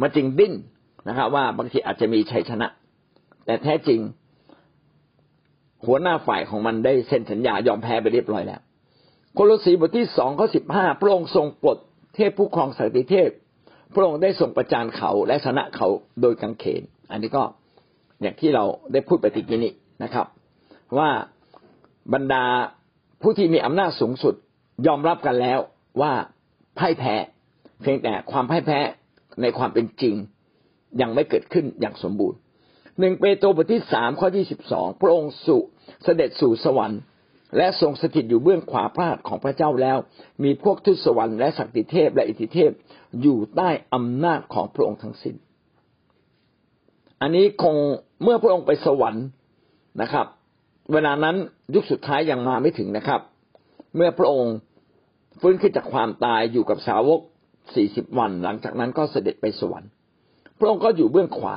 [0.00, 0.54] มันจึงดิ้น
[1.08, 2.68] นะครับ ว่าบางทีอาจจะมีชัยชนะ
[3.44, 4.00] แต่แท้จริง
[5.86, 8.60] หัวหน้าฝ่ายของมันได้เซ็นสัญญายอมแพ้ไปเรียบร้อยแล้ว
[9.34, 11.78] โคโลสีบทที่สองข้อสิบห้าพระองค์ทรงปลด
[12.14, 13.30] เทพผู้ครองสติเทพ
[13.94, 15.88] พระองค์ได้ส่งประจานเขาและชนะเขา
[16.20, 17.42] โดยกังเขน อันนี้ก็
[18.22, 19.72] อย่างที่เราได้พูดไปติกี้นี้
[20.02, 20.26] นะครับ
[20.98, 21.10] ว่า
[22.14, 22.44] บรรดา
[23.22, 24.34] ผู้ที่มีอำนาจสูงสุด
[24.86, 25.58] ยอมรับกันแล้ว
[26.00, 26.12] ว่า
[26.78, 27.14] พ่ายแพ้
[27.82, 28.78] เพียงแต่ความพ่ายแพ้
[29.42, 30.14] ในความเป็นจริง
[31.00, 32.38] ยังไม่เกิดขึ้นอย่างสมบูรณ์
[33.00, 35.58] หนึ่งเปโตรบทที่สามข้อที่สิบสองพระองค์สุ
[36.04, 37.00] เสด็จสู่สวรรค์
[37.56, 39.98] และทรงสถิตอยู่เบื้องขวาพระหัตถ์ของพระเจ้าแล้ว
[40.44, 42.70] มีพวกทุตสวรรค์และศักดิเทพและอิทธิเทพ
[43.22, 45.34] อยู่ใต้อำนาจของพระองค์ทั้งสิ้น
[47.20, 47.76] อันนี้คง
[48.22, 49.26] เมื่อพระองค์ไปสวรรค์
[50.02, 50.26] นะครับ
[50.92, 51.36] เวลานั้น
[51.74, 53.20] ยุคสุดท้ายยังมาไม่ถึงนะครับ
[53.96, 54.54] เมื่อพระองค์
[55.40, 57.20] ฟื้นขึ้นจากความตายอยู่กับสาวก
[57.74, 59.90] สี่สิบวัน หลังจากนั้นก็เสด็จไปสวรรค์
[60.58, 61.56] พระองค์ก็อยู่เบื้องขวา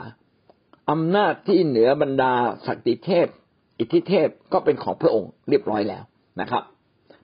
[0.90, 2.34] อำนาจที่เหนือบรรดา
[2.66, 3.28] ศักดิเทพ
[3.80, 6.04] อิทธิเทพก็เป็นของพระองค์เรียบร้อยแล้ว
[6.42, 6.64] นะครับ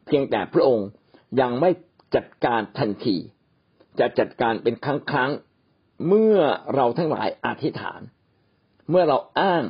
[0.05, 0.87] เพียงแต่พระองค์
[1.41, 1.69] ยังไม่
[2.15, 3.17] จัดการทันที
[3.99, 5.31] จะจัดการเป็นครั้งครั้ง
[6.07, 6.37] เมื่อ
[6.75, 8.01] เราทั้งหลายอธิษฐาน
[8.89, 9.63] เมื่อเราอ้าง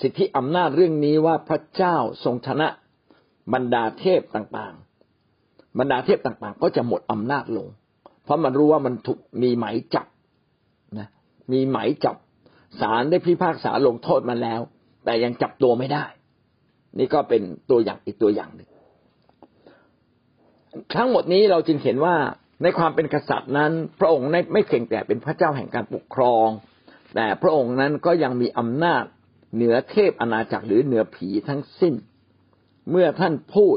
[0.00, 2.68] สิทธิอำนาจเรื่องนี้ว่าพระเจ้าทรงชนะ
[3.52, 7.68] บรรดาเทพต่างๆ บรรดาเทพต่างๆ ก็จะหมดอำนาจลง
[8.24, 10.06] เพราะมันรู้ว่ามันถูกมีหมายจับ
[10.98, 11.08] นะ
[11.52, 12.16] มีหมายจับ
[12.80, 14.60] ศาลได้พิพากษาลงโทษมาแล้ว
[15.04, 16.04] แต่ยังจับตัวไม่ได้
[16.98, 18.68] นี่ก็เป็นตัวอย่างอีกตัวอย่างหนึ่ง
[20.94, 22.16] ทั้งหมดนี้เราจึงเห็นว่า
[22.62, 26.48] ในความเป็นกษัตริย์นั้น พระองค์ไม่เพียงแต่เป็นพระเจ้าแห่งการปกครอง
[27.14, 29.04] แต่พระองค์นั้นก็ยังมีอำนาจ
[29.54, 31.94] เหนือเทพอาณาจักรหรือเหนือผีทั้งสิ้น
[32.90, 33.76] เมื่อท่านพูด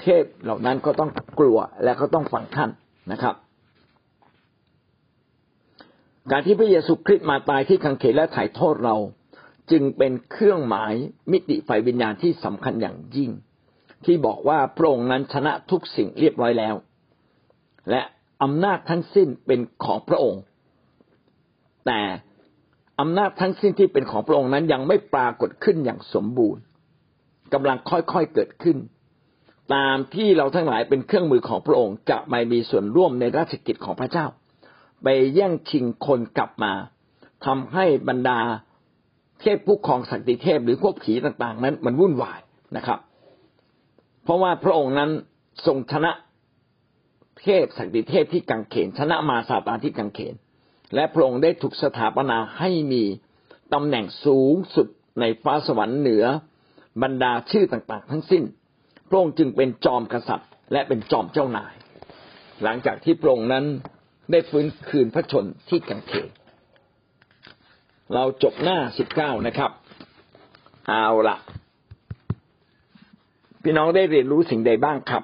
[0.00, 2.70] เทพเหล่านั้นก็ต้องกลัวและก็ต้องฟังท่าน
[3.12, 3.34] นะครับ
[6.30, 8.96] การที่พระเยซูคริสต์มาตายที่คังเขนและถ่ายโทษเรา
[9.70, 10.92] จึงเป็นเครื่องหมาย
[11.32, 13.30] มิติไฟวิญญาณที่สำคัญอย่างยิ่ง
[14.04, 16.74] ที่บอกว่าพระองค์นั้นชนะทุกสิ่งเรียบร้อยแล้ว
[17.90, 18.02] และ
[18.42, 20.42] อำนาจทั้งสิ้นเป็นของพระองค์
[21.86, 22.00] แต่
[23.00, 26.62] อำนาจทั้งสิ้นที่เป็นของพระองค์นั้นยังไม่ปรากฏขึ้นอย่างสมบูรณ์
[27.52, 28.76] กำลังค่อยๆเกิดขึ้น
[29.74, 34.26] ตามที่เราทั้งหลายเป็นเครื่องมือของพระองค์จะไม่มีส่วนร่วมในราชกิจของพระเจ้า
[35.04, 36.72] ไปแย่งชิงคนกลับมา
[37.46, 38.38] ทำให้บรรดา
[39.40, 42.40] เทพผู้ครองสักติเทพหรือพวกผีต่างๆ นั้นมันวุ่นวาย
[42.76, 42.98] นะครับ
[44.24, 45.10] เพราะว่าพระองค์นั้น
[45.66, 46.12] ทรงชนะ
[47.40, 50.34] เทพสักดิเทพที่กังเขนชนะมาซาตานที่กังเขน
[50.94, 53.02] และพระองค์ได้ถูกสถาปนาให้มี
[53.74, 54.86] ตำแหน่งสูงสุด
[55.20, 56.24] ในฟ้าสวรรค์เหนือ
[57.02, 58.42] บรรดาชื่อต่างๆ ทั้งสิ้น
[59.08, 61.74] พระองค์จึงเป็นจอมกษัตริย์ และเป็นจอมเจ้านาย
[62.62, 63.64] หลังจากที่พระองค์นั้น
[64.30, 66.28] ได้ฟื้นคืนพระชนที่กังเขน
[68.14, 69.70] เราจบหน้าสิบเก้านะครับ
[70.88, 71.36] เอาละ
[73.62, 75.22] พี่น้องได้เรียนรู้สิ่งใดบ้างครับ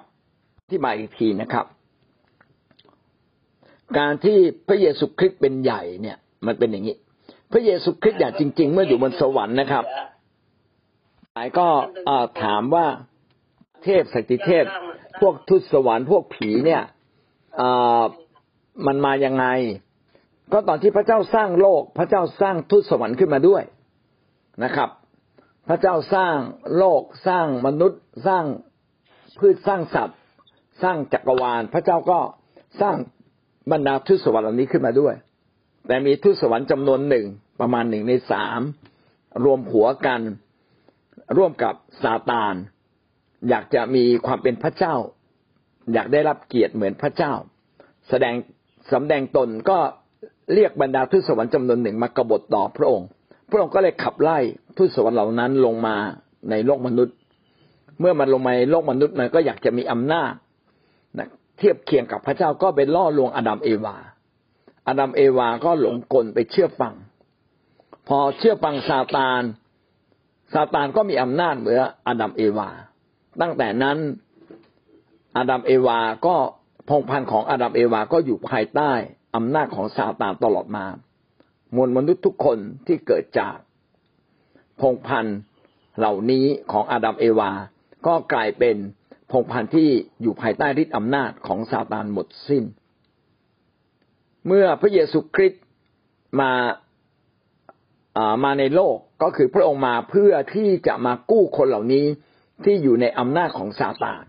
[0.68, 1.66] ที่มาอีกทีนะครับ
[3.98, 6.96] การที่พระเยซูคริสต์เป็นใหญ่เนี่ย มันเป็นอย่างนี้
[7.52, 9.84] พระเยซูคริสต์ใหญ่จริง ๆ เมื่ออยู่บนสวรรค์นะครับ
[11.34, 11.68] หลายก็
[12.42, 12.86] ถามว่า
[13.84, 14.64] เทพสกิเทพ
[15.20, 16.82] พวกทุตสวรรค์พวกผีเนี่ย
[18.86, 19.46] มันมายังไง
[20.52, 23.62] ก็ตอนที่พระเจ้าสร้างโลก พระเจ้าสร้างทุตสวรรค์ขึ้นมาด้วย
[24.64, 24.90] นะครับ
[25.68, 26.36] พระเจ้าสร้าง
[26.76, 28.44] โลกสร้างมนุษย์สร้าง
[29.38, 30.18] พืชสร้างสัตว์
[30.82, 32.18] สร้างจักรวาล พระเจ้าก็
[32.80, 32.96] สร้าง
[33.72, 35.14] บรรดาทุตสวรรค์เหล่านี้ขึ้นมาด้วย
[35.86, 37.26] แต่มีทุตสวรรค์จำนวนหนึ่ง
[37.60, 38.60] ประมาณหนึ่งในสาม
[39.44, 40.20] รวมหัวกัน
[41.36, 42.54] ร่วมกับซาตาน
[43.48, 44.94] อยากจะมีความเป็นพระเจ้า
[45.92, 47.32] อยากได้รับเกียรติเหมือนพระเจ้า
[48.08, 48.34] แสดง
[48.92, 49.78] สำแดงตนก็
[50.54, 53.08] เรียกบรรดาทูตสวรรค์จำนวนหนึ่งมากบฏต่อพระองค์
[53.50, 54.38] พระองค์ก็เลยขับไล่
[54.76, 55.96] ทูตสวรรค์เหล่านั้นลงมา
[56.50, 57.16] ในโลกมนุษย์
[58.00, 60.32] เมื่อมันลงมาในโลกมนุษย์มันก็อยากจะมีอำนาจ
[61.18, 63.96] นะเทียบเคียงกับพระเจ้าก็ไปล่อลวงอดัมเอวา
[64.88, 66.94] อดัมเอวาก็หลงกลไปเชื่อฟัง
[68.08, 69.42] พอเชื่อฟังซาตาน
[70.52, 72.68] ซาตานก็มีอำนาจเหมือนอาดัมเอวา
[73.40, 73.98] ตั้งแต่นั้น
[75.36, 76.36] อาดัมเอวาก็
[76.88, 78.92] พงพันธ์ของอาดัมเอวาก็อยู่ภายใต้
[79.36, 80.86] อำนาจของซาตานตลอดมา
[81.74, 83.56] มวลมนุษย์ทุกคนที่เกิดจาก
[84.80, 85.38] พงพันธ์
[85.98, 87.50] เหล่านี้ของอาดัมเอวา
[88.06, 88.76] ก็กลายเป็น
[89.30, 89.88] พงพันธ์ที่
[90.22, 92.64] อยู่ภายใต้ฤทธิอำนาจของซาตานหมดสิ้น
[94.46, 95.62] เมื่อพระเยซูคริสต์
[96.40, 96.52] มา
[98.44, 102.06] มาในโลกก็คือพระองค์มาเพื่อที่จะมากู้คนเหล่านี้
[102.64, 104.22] ที่อยู่ในอำนาจของซาตาน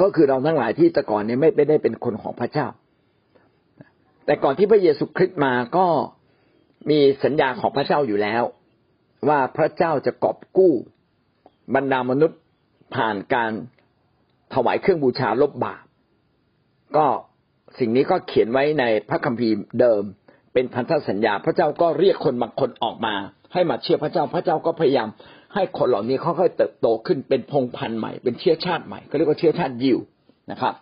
[0.00, 2.66] ก็คือเราทั้งหลายที่แต่ก่อนเนี้ไม่ได้เป็นคนของพระเจ้า
[4.26, 5.86] แต่ก่อนที่พระเยซูคริสต์มาก็
[6.90, 8.42] มีสัญญาของพระเจ้าอยู่แล้ว
[9.28, 10.72] ว่าพระเจ้าจะกอบกู้
[11.74, 12.40] บรรดามนุษย์
[12.94, 13.52] ผ่านการ
[14.54, 15.84] ถวายเครื่องบูชาลบบาป
[16.96, 17.06] ก็
[17.78, 20.02] สิ่งนี้ก็เขียนไว้ในพระคัมภีร์เดิม
[20.52, 23.14] เป็นพันธสัญญา พระเจ้าก็เรียกคนบางคนออกมา
[23.52, 25.08] ให้มาเชื่อพระเจ้า พระเจ้าก็พยายาม
[25.58, 29.98] ให้คนเหล่านี้ค่อยๆเติบโตขึ้นเป็นพงพันธุ์ใหม่เป็นเชื้อชาติใหม่ก็เรียกว่าเชื้อชาติยิว
[30.50, 30.74] นะครับ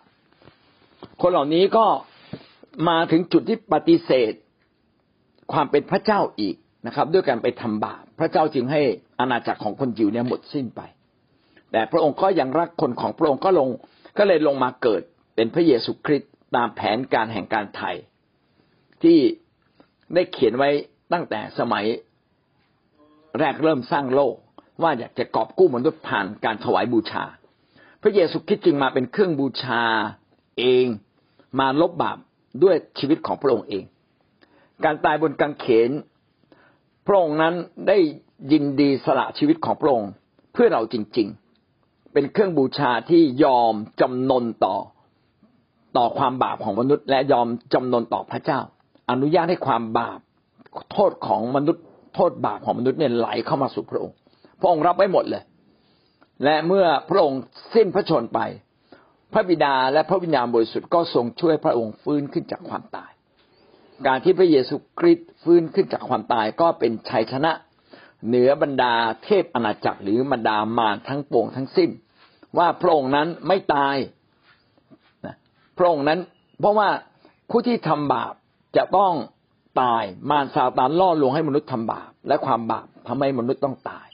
[1.21, 1.85] คนเหล่านี้ก็
[2.89, 4.33] มาถึงจุดที่ปฏิเสธ
[5.53, 6.55] ความเป็นพระเจ้าอีก
[6.87, 8.81] นะครับ ด้วยการไปทำบาปพระเจ้าจึงให้
[9.19, 10.81] อาณาจักรของคนยิวเนี่ยหมดสิ้นไป
[11.71, 13.69] แต่พระองค์ก็ยังรักคนของพระองค์ก็ลง
[14.17, 15.01] ก็เลยลงมาเกิด
[15.35, 17.91] เป็นพระเยซูคริสต์ตามแผนการแห่งการไถ่
[19.03, 19.17] ที่
[20.13, 20.69] ได้เขียนไว้
[21.13, 21.85] ตั้งแต่สมัย
[23.39, 24.35] แรกเริ่มสร้างโลก
[24.81, 27.23] ว่าอยากจะกอบกู้มนุษย์ผ่านการถวายบูชา
[28.01, 29.81] พระเยซูคริสต์จึงมาเป็นเครื่องบูชา
[30.59, 30.85] เอง
[31.59, 32.17] มาลบบาป
[32.63, 33.83] ด้วยชีวิตของพระองค์เอง
[34.83, 35.91] การตายบนกางเขน
[37.07, 37.53] พระองค์นั้น
[37.87, 37.97] ได้
[38.51, 40.11] ยินดีสละชีวิตของพระองค์
[40.53, 41.27] เพื่อเราจริง
[41.69, 44.75] ๆ เป็นเครื่องบูชาที่ยอมจำนนต่อ
[45.97, 48.59] ต่อความบาปของมนุษย์ และยอมจำนนต่อพระเจ้า
[49.11, 50.19] อนุญาตให้ความบาป
[50.91, 51.83] โทษของมนุษย์
[52.15, 54.15] โทษบาปของมนุษย์เนี่ยไหลเข้ามาสู่พระองค์
[54.59, 55.43] พระองค์รับไว้หมดเลย
[56.43, 57.41] และเมื่อพระองค์
[57.75, 58.39] สิ้นพระชนไป
[59.33, 63.11] พระบิดาและพระวิญญาณบริสุทธิ์ก็ทรงช่วยพระองค์ฟื้นขึ้นจากความตาย
[64.07, 67.51] การที่พระเยซูคริสต์ฟื้นขึ้นจากความตายก็เป็นชัยชนะ
[68.27, 68.93] เหนือบรรดา
[69.23, 71.89] เทพอาณาจักรหรือบรรดามารทั้งปวงทั้งสิ้น
[72.57, 73.95] ว่าพระองค์นั้นไม่ตาย
[75.77, 76.19] พระองค์นั้น
[76.59, 76.89] เพราะว่า
[77.49, 78.33] ผู้ที่ทำบาป
[78.77, 79.13] จะต้อง
[79.81, 84.06] ตายมารซาตานล่อลวงให้มนุษย์ทำบาป และความบาปทำให้มนุษย์ต้องตาย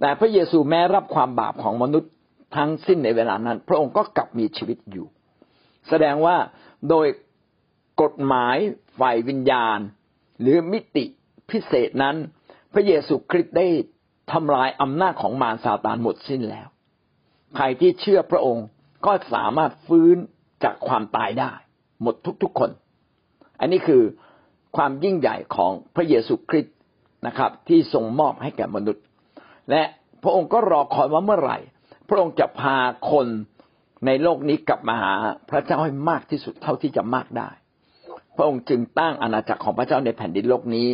[0.00, 2.12] แต่พระเยซูแม้รับความบาปของมนุษย์
[2.56, 5.06] ทั้งสิ้นในเวลานั้น พระองค์ก็กลับมีชีวิตอยู่
[5.88, 6.36] แสดงว่า
[6.90, 7.06] โดย
[8.02, 8.56] กฎหมาย
[8.98, 9.78] ฝ่ายวิญญาณ
[10.40, 11.04] หรือมิติ
[11.50, 12.16] พิเศษนั้น
[12.72, 13.66] พระเยซูคริสต์ได้
[14.32, 16.68] ทำลายอำนาจของมารซาตานหมดสิ้นแล้ว
[17.56, 18.66] ใครที่เชื่อพระองค์
[19.06, 20.16] ก็สามารถฟื้น
[20.64, 21.52] จากความตายได้
[22.02, 22.70] หมดทุกๆคน
[23.60, 24.02] อันนี้คือ
[24.76, 26.74] ความยิ่งใหญ่ของพระเยซูคริสต์
[27.26, 29.04] นะครับ ที่ทรงมอบให้แก่มนุษย์
[29.70, 29.82] และ
[30.22, 31.58] พระองค์ก็รอคอยว่าเมื่อไหร่
[32.08, 32.76] พระองค์จะพา
[33.10, 33.26] คน
[34.06, 35.12] ในโลกนี้กลับมาหา
[35.50, 37.50] พระเจ้าให้มากที่สุดเท่าที่จะมากได้
[38.36, 40.88] พระองค์จึงตั้งอาณาจักรของพระเจ้าในแผ่นดินโลกนี้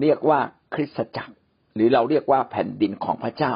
[0.00, 0.40] เรียกว่า
[0.74, 1.34] คริสตจักร
[1.74, 3.52] หรือเราเรียกว่าแผ่นดินของพระเจ้า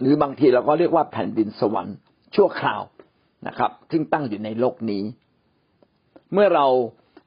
[0.00, 1.96] หรือบางทีเราก็เรียกว่าแผ่นดินสวรรค์
[2.34, 2.82] ชั่วคราว
[3.46, 5.04] นะครับ ซึ่งตั้งอยู่ในโลกนี้
[6.32, 6.66] เมื่อเรา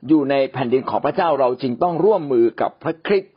[0.07, 3.35] อยู่ในแผ่นดินของพระเจ้าเราจึงต้องร่วมมือกับพระคริสต์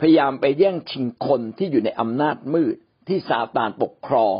[0.00, 2.76] พยายามไปแย่งชิงคนที่อยู่ในอำนาจมืด
[3.08, 4.36] ที่ซาตานปกครอง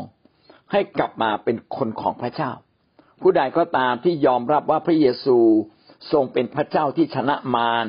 [0.71, 2.51] ให้กลับมาเป็นคนของพระเจ้า
[3.21, 5.37] ผู้ใดก็ตามที่ยอมรับว่าพระเยซู
[6.11, 7.85] ทรงเป็นพระเจ้าที่ชนะมาร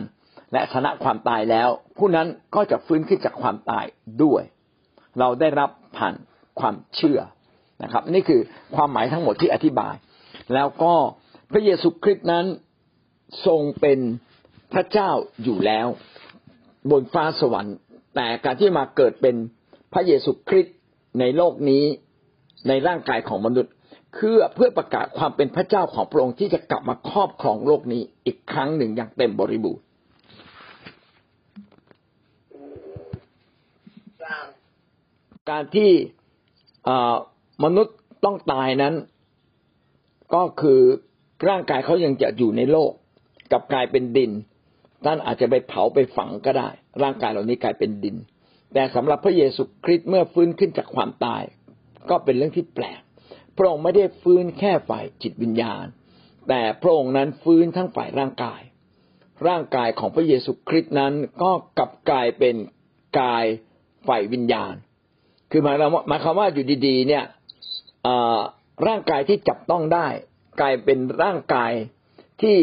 [0.52, 3.85] และชนะความตายแล้ว ผู้นั้นก็จะฟื้นขึ้นจากความตาย
[4.22, 4.42] ด้วย
[5.18, 6.14] เราได้รับผ่าน
[6.61, 7.20] ความเชื่อ
[7.83, 8.40] นะครับ นี่คือ
[8.76, 9.94] ความหมายทั้งหมดที่อธิบาย
[10.54, 10.94] แล้วก็
[11.52, 12.46] พระเยซูคริสต์นั้น
[13.46, 13.98] ทรงเป็น
[14.72, 15.11] พระเจ้า
[15.42, 15.87] อยู่แล้ว
[16.90, 17.76] บนฟ้าสวรรค์
[18.14, 19.36] แต่การที่มาเกิดเป็น
[19.92, 20.76] พระเยซูคริสต์
[21.20, 21.84] ในโลกนี้
[22.68, 23.72] ในร่างกายของมนุษย์
[24.14, 29.82] เพื่อเพื่อประกาศความเป็นพระเจ้าของพระองค์ที่จะกลับมาครอบครองโลกนี้อีกครั้งหนึ่งอย่างเต็มบริบูรณ์
[35.50, 35.90] การที่
[37.64, 38.94] มนุษย์ต้องตายนั้น
[40.34, 40.80] ก็คือ
[41.48, 42.92] ร่างกายเขายังจะอยู่ในโลก
[43.52, 44.30] กับกลายเป็นดิน
[45.04, 46.68] ท่านอาจจะไปเผาไปฝังก็ได้
[47.02, 48.16] ร่างกายเหล่านี้กลายเป็นดิน
[48.74, 51.42] แต่สำหรับพระเยซูคริสต์เมื่อฟื้นขึ้นจากความตาย
[52.10, 53.00] ก็เป็นเรื่องที่แปลก
[53.56, 55.84] พระองค์ไม่ได้ฟื้นแค่ฝ่ายจิตวิญญาณ
[56.48, 58.60] แต่พระองค์นั้นฟื้นทั้งฝ่ายร่างกาย
[59.48, 62.56] ร่างกายของพระเยซูคริสต์นั้นก็กลับกลายเป็น
[63.20, 63.44] กาย
[64.08, 64.74] ฝ่ายวิญญาณ
[65.50, 65.76] คือหมาย
[66.08, 67.24] หมายความว่าอยู่ดีๆ เนี่ย
[68.88, 70.08] ร่างกายที่จับต้องได้
[70.60, 71.72] กลายเป็นร่างกาย
[72.42, 72.56] ที่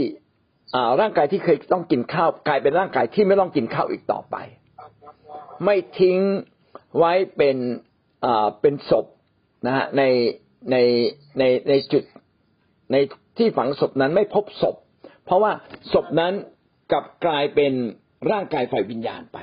[1.01, 4.36] ร่างกายที่เคยต้องกินข้าวกลายเป็นร่างกายที่ไม่ต้องกินข้าวอีกต่อไป
[5.65, 6.19] ไม่ทิ้ง
[6.97, 7.58] ไว้เป็น
[8.62, 9.06] เป็นศพ
[9.65, 10.03] นะฮะใน
[10.71, 10.75] ใน
[11.39, 12.03] ในในจุด
[12.91, 12.95] ใน
[13.38, 14.75] ที่ฝังศพนั้นไม่พบศพ
[15.25, 15.51] เพราะว่า
[15.93, 16.34] ศพนั้น
[16.91, 17.73] กลับกลายเป็น
[18.32, 19.38] ร่างกายฝ่ายวิญญาณไป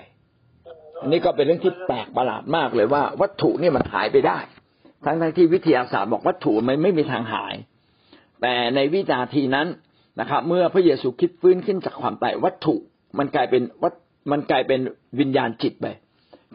[1.01, 4.39] อันนี้ก็เป็นเรื่องที่แปลกประหลาดมากเลยว่า วัตถุนี่มันหายไปได้
[5.05, 7.55] ทั้งทั้งที่วิทยาศาสตร์บอกวัตถุมันไม่มีทางหาย
[8.43, 9.67] แต่ในวินาทีนั้น
[10.21, 12.75] นะครับ เมื่อพระเยซูคิดฟื้นขึ้นจากความตายวัตถุ
[13.19, 13.95] มันกลายเป็นวัต
[14.31, 14.81] มันกลายเป็น
[15.21, 15.87] วิญญาณจิตไป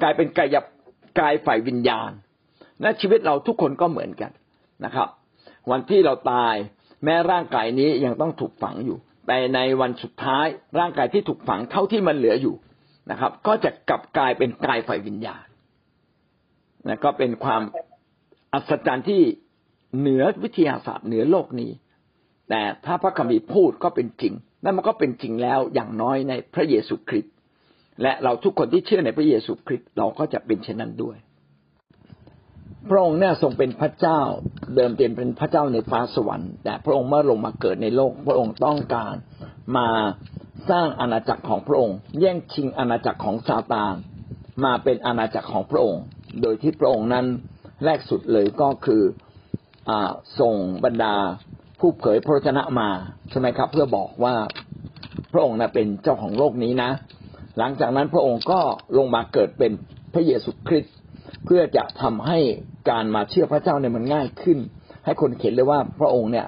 [0.01, 0.55] กลายเป็นกาย
[1.19, 2.11] กายฝ่ายวิญญาณ
[2.81, 4.31] และชีวิตเราทุกคนก็เหมือนกัน
[4.85, 5.07] นะครับ
[5.71, 6.55] วันที่เราตาย
[7.03, 10.45] แม้ร่างกายนี้ยังต้องถูกฝังอยู่ แต่ในวันสุดท้าย
[10.79, 12.55] ร่างกายที่ถูกฝังเท่าที่มันเหลืออยู่
[13.11, 15.45] นะครับ ก็จะกลับกลายเป็นกายฝ่ายวิญญาณ
[16.87, 17.61] นะก็เป็นความ
[18.53, 19.21] อัศจรรย์ที่
[19.99, 21.71] เหนือวิทยาศาสตร์เหนือโลกนี้
[22.49, 24.33] แต่ถ้าพระคัมภีร์พูดก็เป็นจริง
[24.63, 27.33] นั่นมันก็เป็นจริงแล้วอย่างน้อยในพระเยซูคริสต์
[28.01, 31.17] และเราทุกคนที่เชื่อในพระเยซูคริสต์เราก็จะเป็นเช่นนั้นด้วย
[32.89, 34.19] พระองค์เนี่ยทรงเป็นพระเจ้า
[34.75, 39.15] เดิมเต็มเป็นพระเจ้าในฟ้าสวรรค์ แต่พระองค์เมื่อลงมาเกิดในโลก พระองค์ต้องการ
[39.77, 39.87] มา
[40.69, 43.93] สร้างอาณาจักรของพระองค์ แย่งชิงอาณาจักรของซาตาน
[44.65, 46.03] มาเป็นอาณาจักรของพระองค์
[46.41, 47.25] โดยที่พระองค์นั้น
[47.85, 49.03] แรกสุดเลยก็คือ
[49.89, 49.91] อ
[50.39, 51.15] ส่งบรรดา
[51.79, 52.89] ผู้เผยพระชนะมา
[53.29, 54.35] ใช่ไหมครับ เพื่อบอกว่า
[55.33, 56.91] พระองค์นะเป็นเจ้าของโลกนี้นะ
[57.57, 58.59] หลังจากนั้นพระองค์ก็
[58.97, 59.71] ลงมาเกิดเป็น
[60.13, 60.95] พระเยซูคริสต์
[61.45, 62.39] เพื่อจะทำให้
[62.89, 64.57] การมาเชื่อพระเจ้าเนี่ยมันง่ายขึ้น
[65.05, 66.47] ให้คนเห็นเลยว่าพระองค์เนี่ย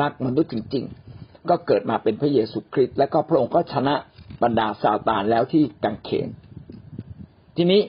[0.00, 0.84] รักมนุษย์จริง
[1.16, 3.94] ๆ ก็เกิดมาเป็นพระเยซูคริสต์และก็พระองค์ก็ชนะ
[4.42, 6.28] บรรดาซาตานแล้วที่กังเขน
[7.56, 7.80] ทีนี้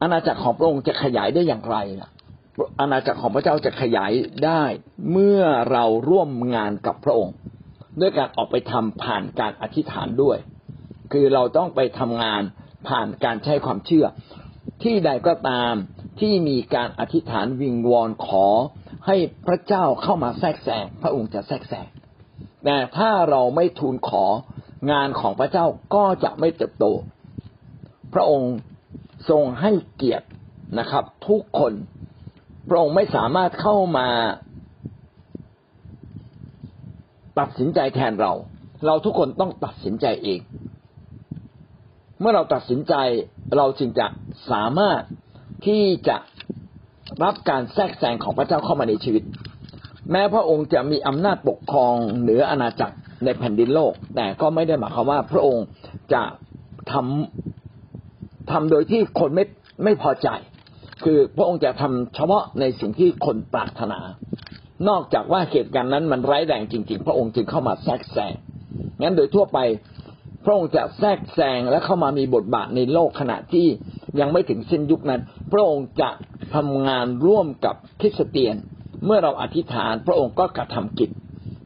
[0.00, 2.10] อาณาจักรของพระองค์จะขยายได้อย่างไรล่ะ
[2.80, 4.12] อาณาจักรของพระเจ้าจะขยาย
[4.44, 4.64] ได้
[5.10, 7.34] เมื่อเราร่วมงานกับพระองค์
[8.00, 10.38] ด้วยการออกไปทำผ่านการอธิษฐานด้วย
[11.12, 12.42] คือเราต้องไปทำงาน
[12.88, 14.06] ผ่านการใช้ความเชื่อ
[14.82, 15.72] ที่ใดก็ตาม
[16.20, 18.46] ที่มีการอธิษฐานวิงวอนขอ
[19.06, 21.86] ให้พระเจ้าเข้ามาแทรกแซงพระองค์จะแทรกแซง
[22.64, 24.24] แต่ถ้าเราไม่ทูลขอ
[24.90, 26.86] งานของพระเจ้าก็จะไม่เติบโต
[28.14, 28.52] พระองค์
[29.30, 30.26] ทรงให้เกียรติ
[30.78, 31.72] นะครับ ทุกคน
[32.68, 34.08] พระองค์ไม่สามารถเข้ามา
[37.38, 38.32] ตัดสินใจแทนเรา
[38.86, 40.40] เราทุกคนต้องตัดสินใจเอง
[42.20, 42.94] เมื่อเราตัดสินใจ
[43.56, 44.06] เราจึงจะ
[44.50, 45.00] สามารถ
[45.66, 46.16] ที่จะ
[47.24, 49.22] รับการแทรกแซงของพระเจ้าเข้ามาในชีวิต
[50.10, 55.64] แม้พระองค์จะมีอำนาจปกครองเหนืออาณาจักรในแผ่นดินโลก แต่ก็ไม่ได้หมายความว่า พระองค์
[56.14, 56.22] จะ
[56.92, 59.44] ทำทำโดยที่คนไม่
[59.84, 60.28] ไม่พอใจ
[61.04, 64.00] คือพระองค์จะทำเฉพาะในสิ่งที่คนปรารถนา
[64.88, 68.34] นอกจากว่าเหตุการณ์นั้นมันร้ายแรงจริง ๆ พระองค์จึงเข้ามาแทรกแซง
[69.02, 69.58] งั้นโดยทั่วไป
[70.44, 73.66] พระองค์จะแทรกแซงและเข้ามามีบทบาทในโลกขณะที่
[74.20, 75.20] ยังไม่ถึงสิ้นยุคนั้น
[75.52, 76.10] พระองค์จะ
[76.54, 78.56] ทำงานร่วมกับคริสเตียน
[79.04, 81.10] เมื่อเราอธิษฐาน พระองค์ก็กระทำกิจ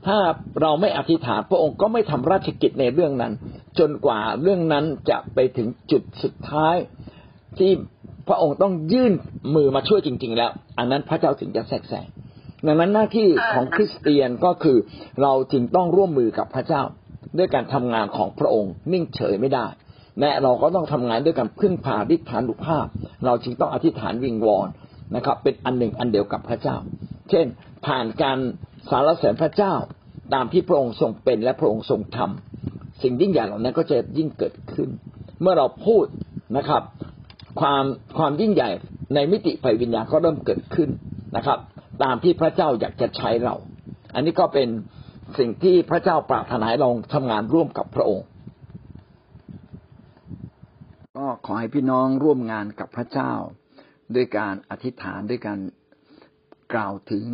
[0.07, 0.19] ถ้า
[0.63, 3.33] เราไม่อธิษฐาน พระองค์ก็ไม่ทำราชกิจในเรื่องนั้น
[3.79, 6.77] จนกว่าเรื่องนั้นจะไปถึงจุดสุดท้าย
[7.59, 7.73] ที่
[8.29, 9.13] พระองค์ต้องยื่น
[9.55, 12.07] มือมาช่วยจริง ๆ แล้ว อันนั้นพระเจ้าถึงจะแทรกแซง
[12.67, 14.79] ดังนั้นหน้าที่ของคริสเตียนก็คือ
[15.23, 16.83] เราจึงต้องร่วมมือกับพระเจ้า
[17.39, 19.67] ด้วยการทำงานของพระองค์นิ่งเฉยไม่ได้
[20.21, 22.87] และเราก็ต้องทำงานด้วยการพึ่งพาดิฐานุภาพ
[23.25, 24.69] เราจึงต้องอธิษฐานวิงวอน
[25.17, 26.77] นะครับ เป็นอันหนึ่งอันเดียวกับพระเจ้า
[27.31, 27.47] เช่น
[27.87, 28.39] ผ่านการ
[28.91, 29.75] สารเสริญพระเจ้า
[30.35, 34.89] ตามที่พระองค์ทรงเป็นและพระองค์ทรงทำสิ่งยิ่งใหญ่เหล่านั้นก็จะยิ่งเกิดขึ้น
[35.41, 36.05] เมื่อเราพูด
[36.57, 36.83] นะครับ
[37.61, 37.85] ความ
[38.19, 38.71] ความยิ่งใหญ่
[39.15, 40.89] ในมิติไฟวิญญาณก็เริ่มเกิดขึ้น
[41.37, 41.59] นะครับ
[42.03, 43.55] ตามที่พระเจ้าอยากจะใช้เรา
[44.15, 44.69] อันนี้ก็เป็น
[45.39, 48.27] สิ่งที่พระเจ้าปรารถนาให้เราทำงานร่วมกับพระองค์
[51.19, 53.33] ก็ขอให้พี่น้องร่วมงานกับพระเจ้า
[54.15, 55.59] ด้วยการอธิษฐานด้วยการ
[56.75, 57.25] กล่าวถึง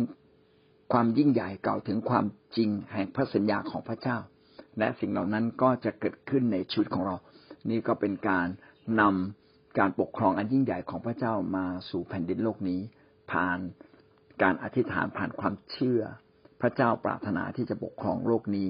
[0.93, 4.17] ความยิ่งใหญ่กล่าวถึงความจริงแห่งพระสัญญาของพระเจ้า
[4.79, 7.15] และสิ่งเหล่านั้นก็จะเกิดขึ้นในชีวิตของเรา
[7.69, 8.47] นี่ก็เป็นการ
[8.99, 9.44] นำ
[9.79, 12.81] การปกครองอันยิ่งใหญ่ของพระเจ้ามาสู่แผ่นดินโลกนี้
[13.31, 13.59] ผ่าน
[14.41, 16.01] การอธิษฐานผ่านความเชื่อ
[16.61, 18.67] พระเจ้าปรารถนาที่จะปกครองโลกนี้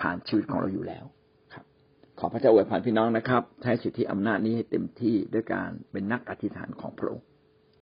[0.00, 1.04] ผ่านชีวิตของเราอยู่แล้ว
[1.54, 1.64] ครับ
[2.18, 7.26] ขอพระเจ้าอวยพรพี่น้องนะครับ ใช้สิทธิอำนาจนี้ให้เต็มที่ด้วยการเป็นนักอธิษฐานของพระองค์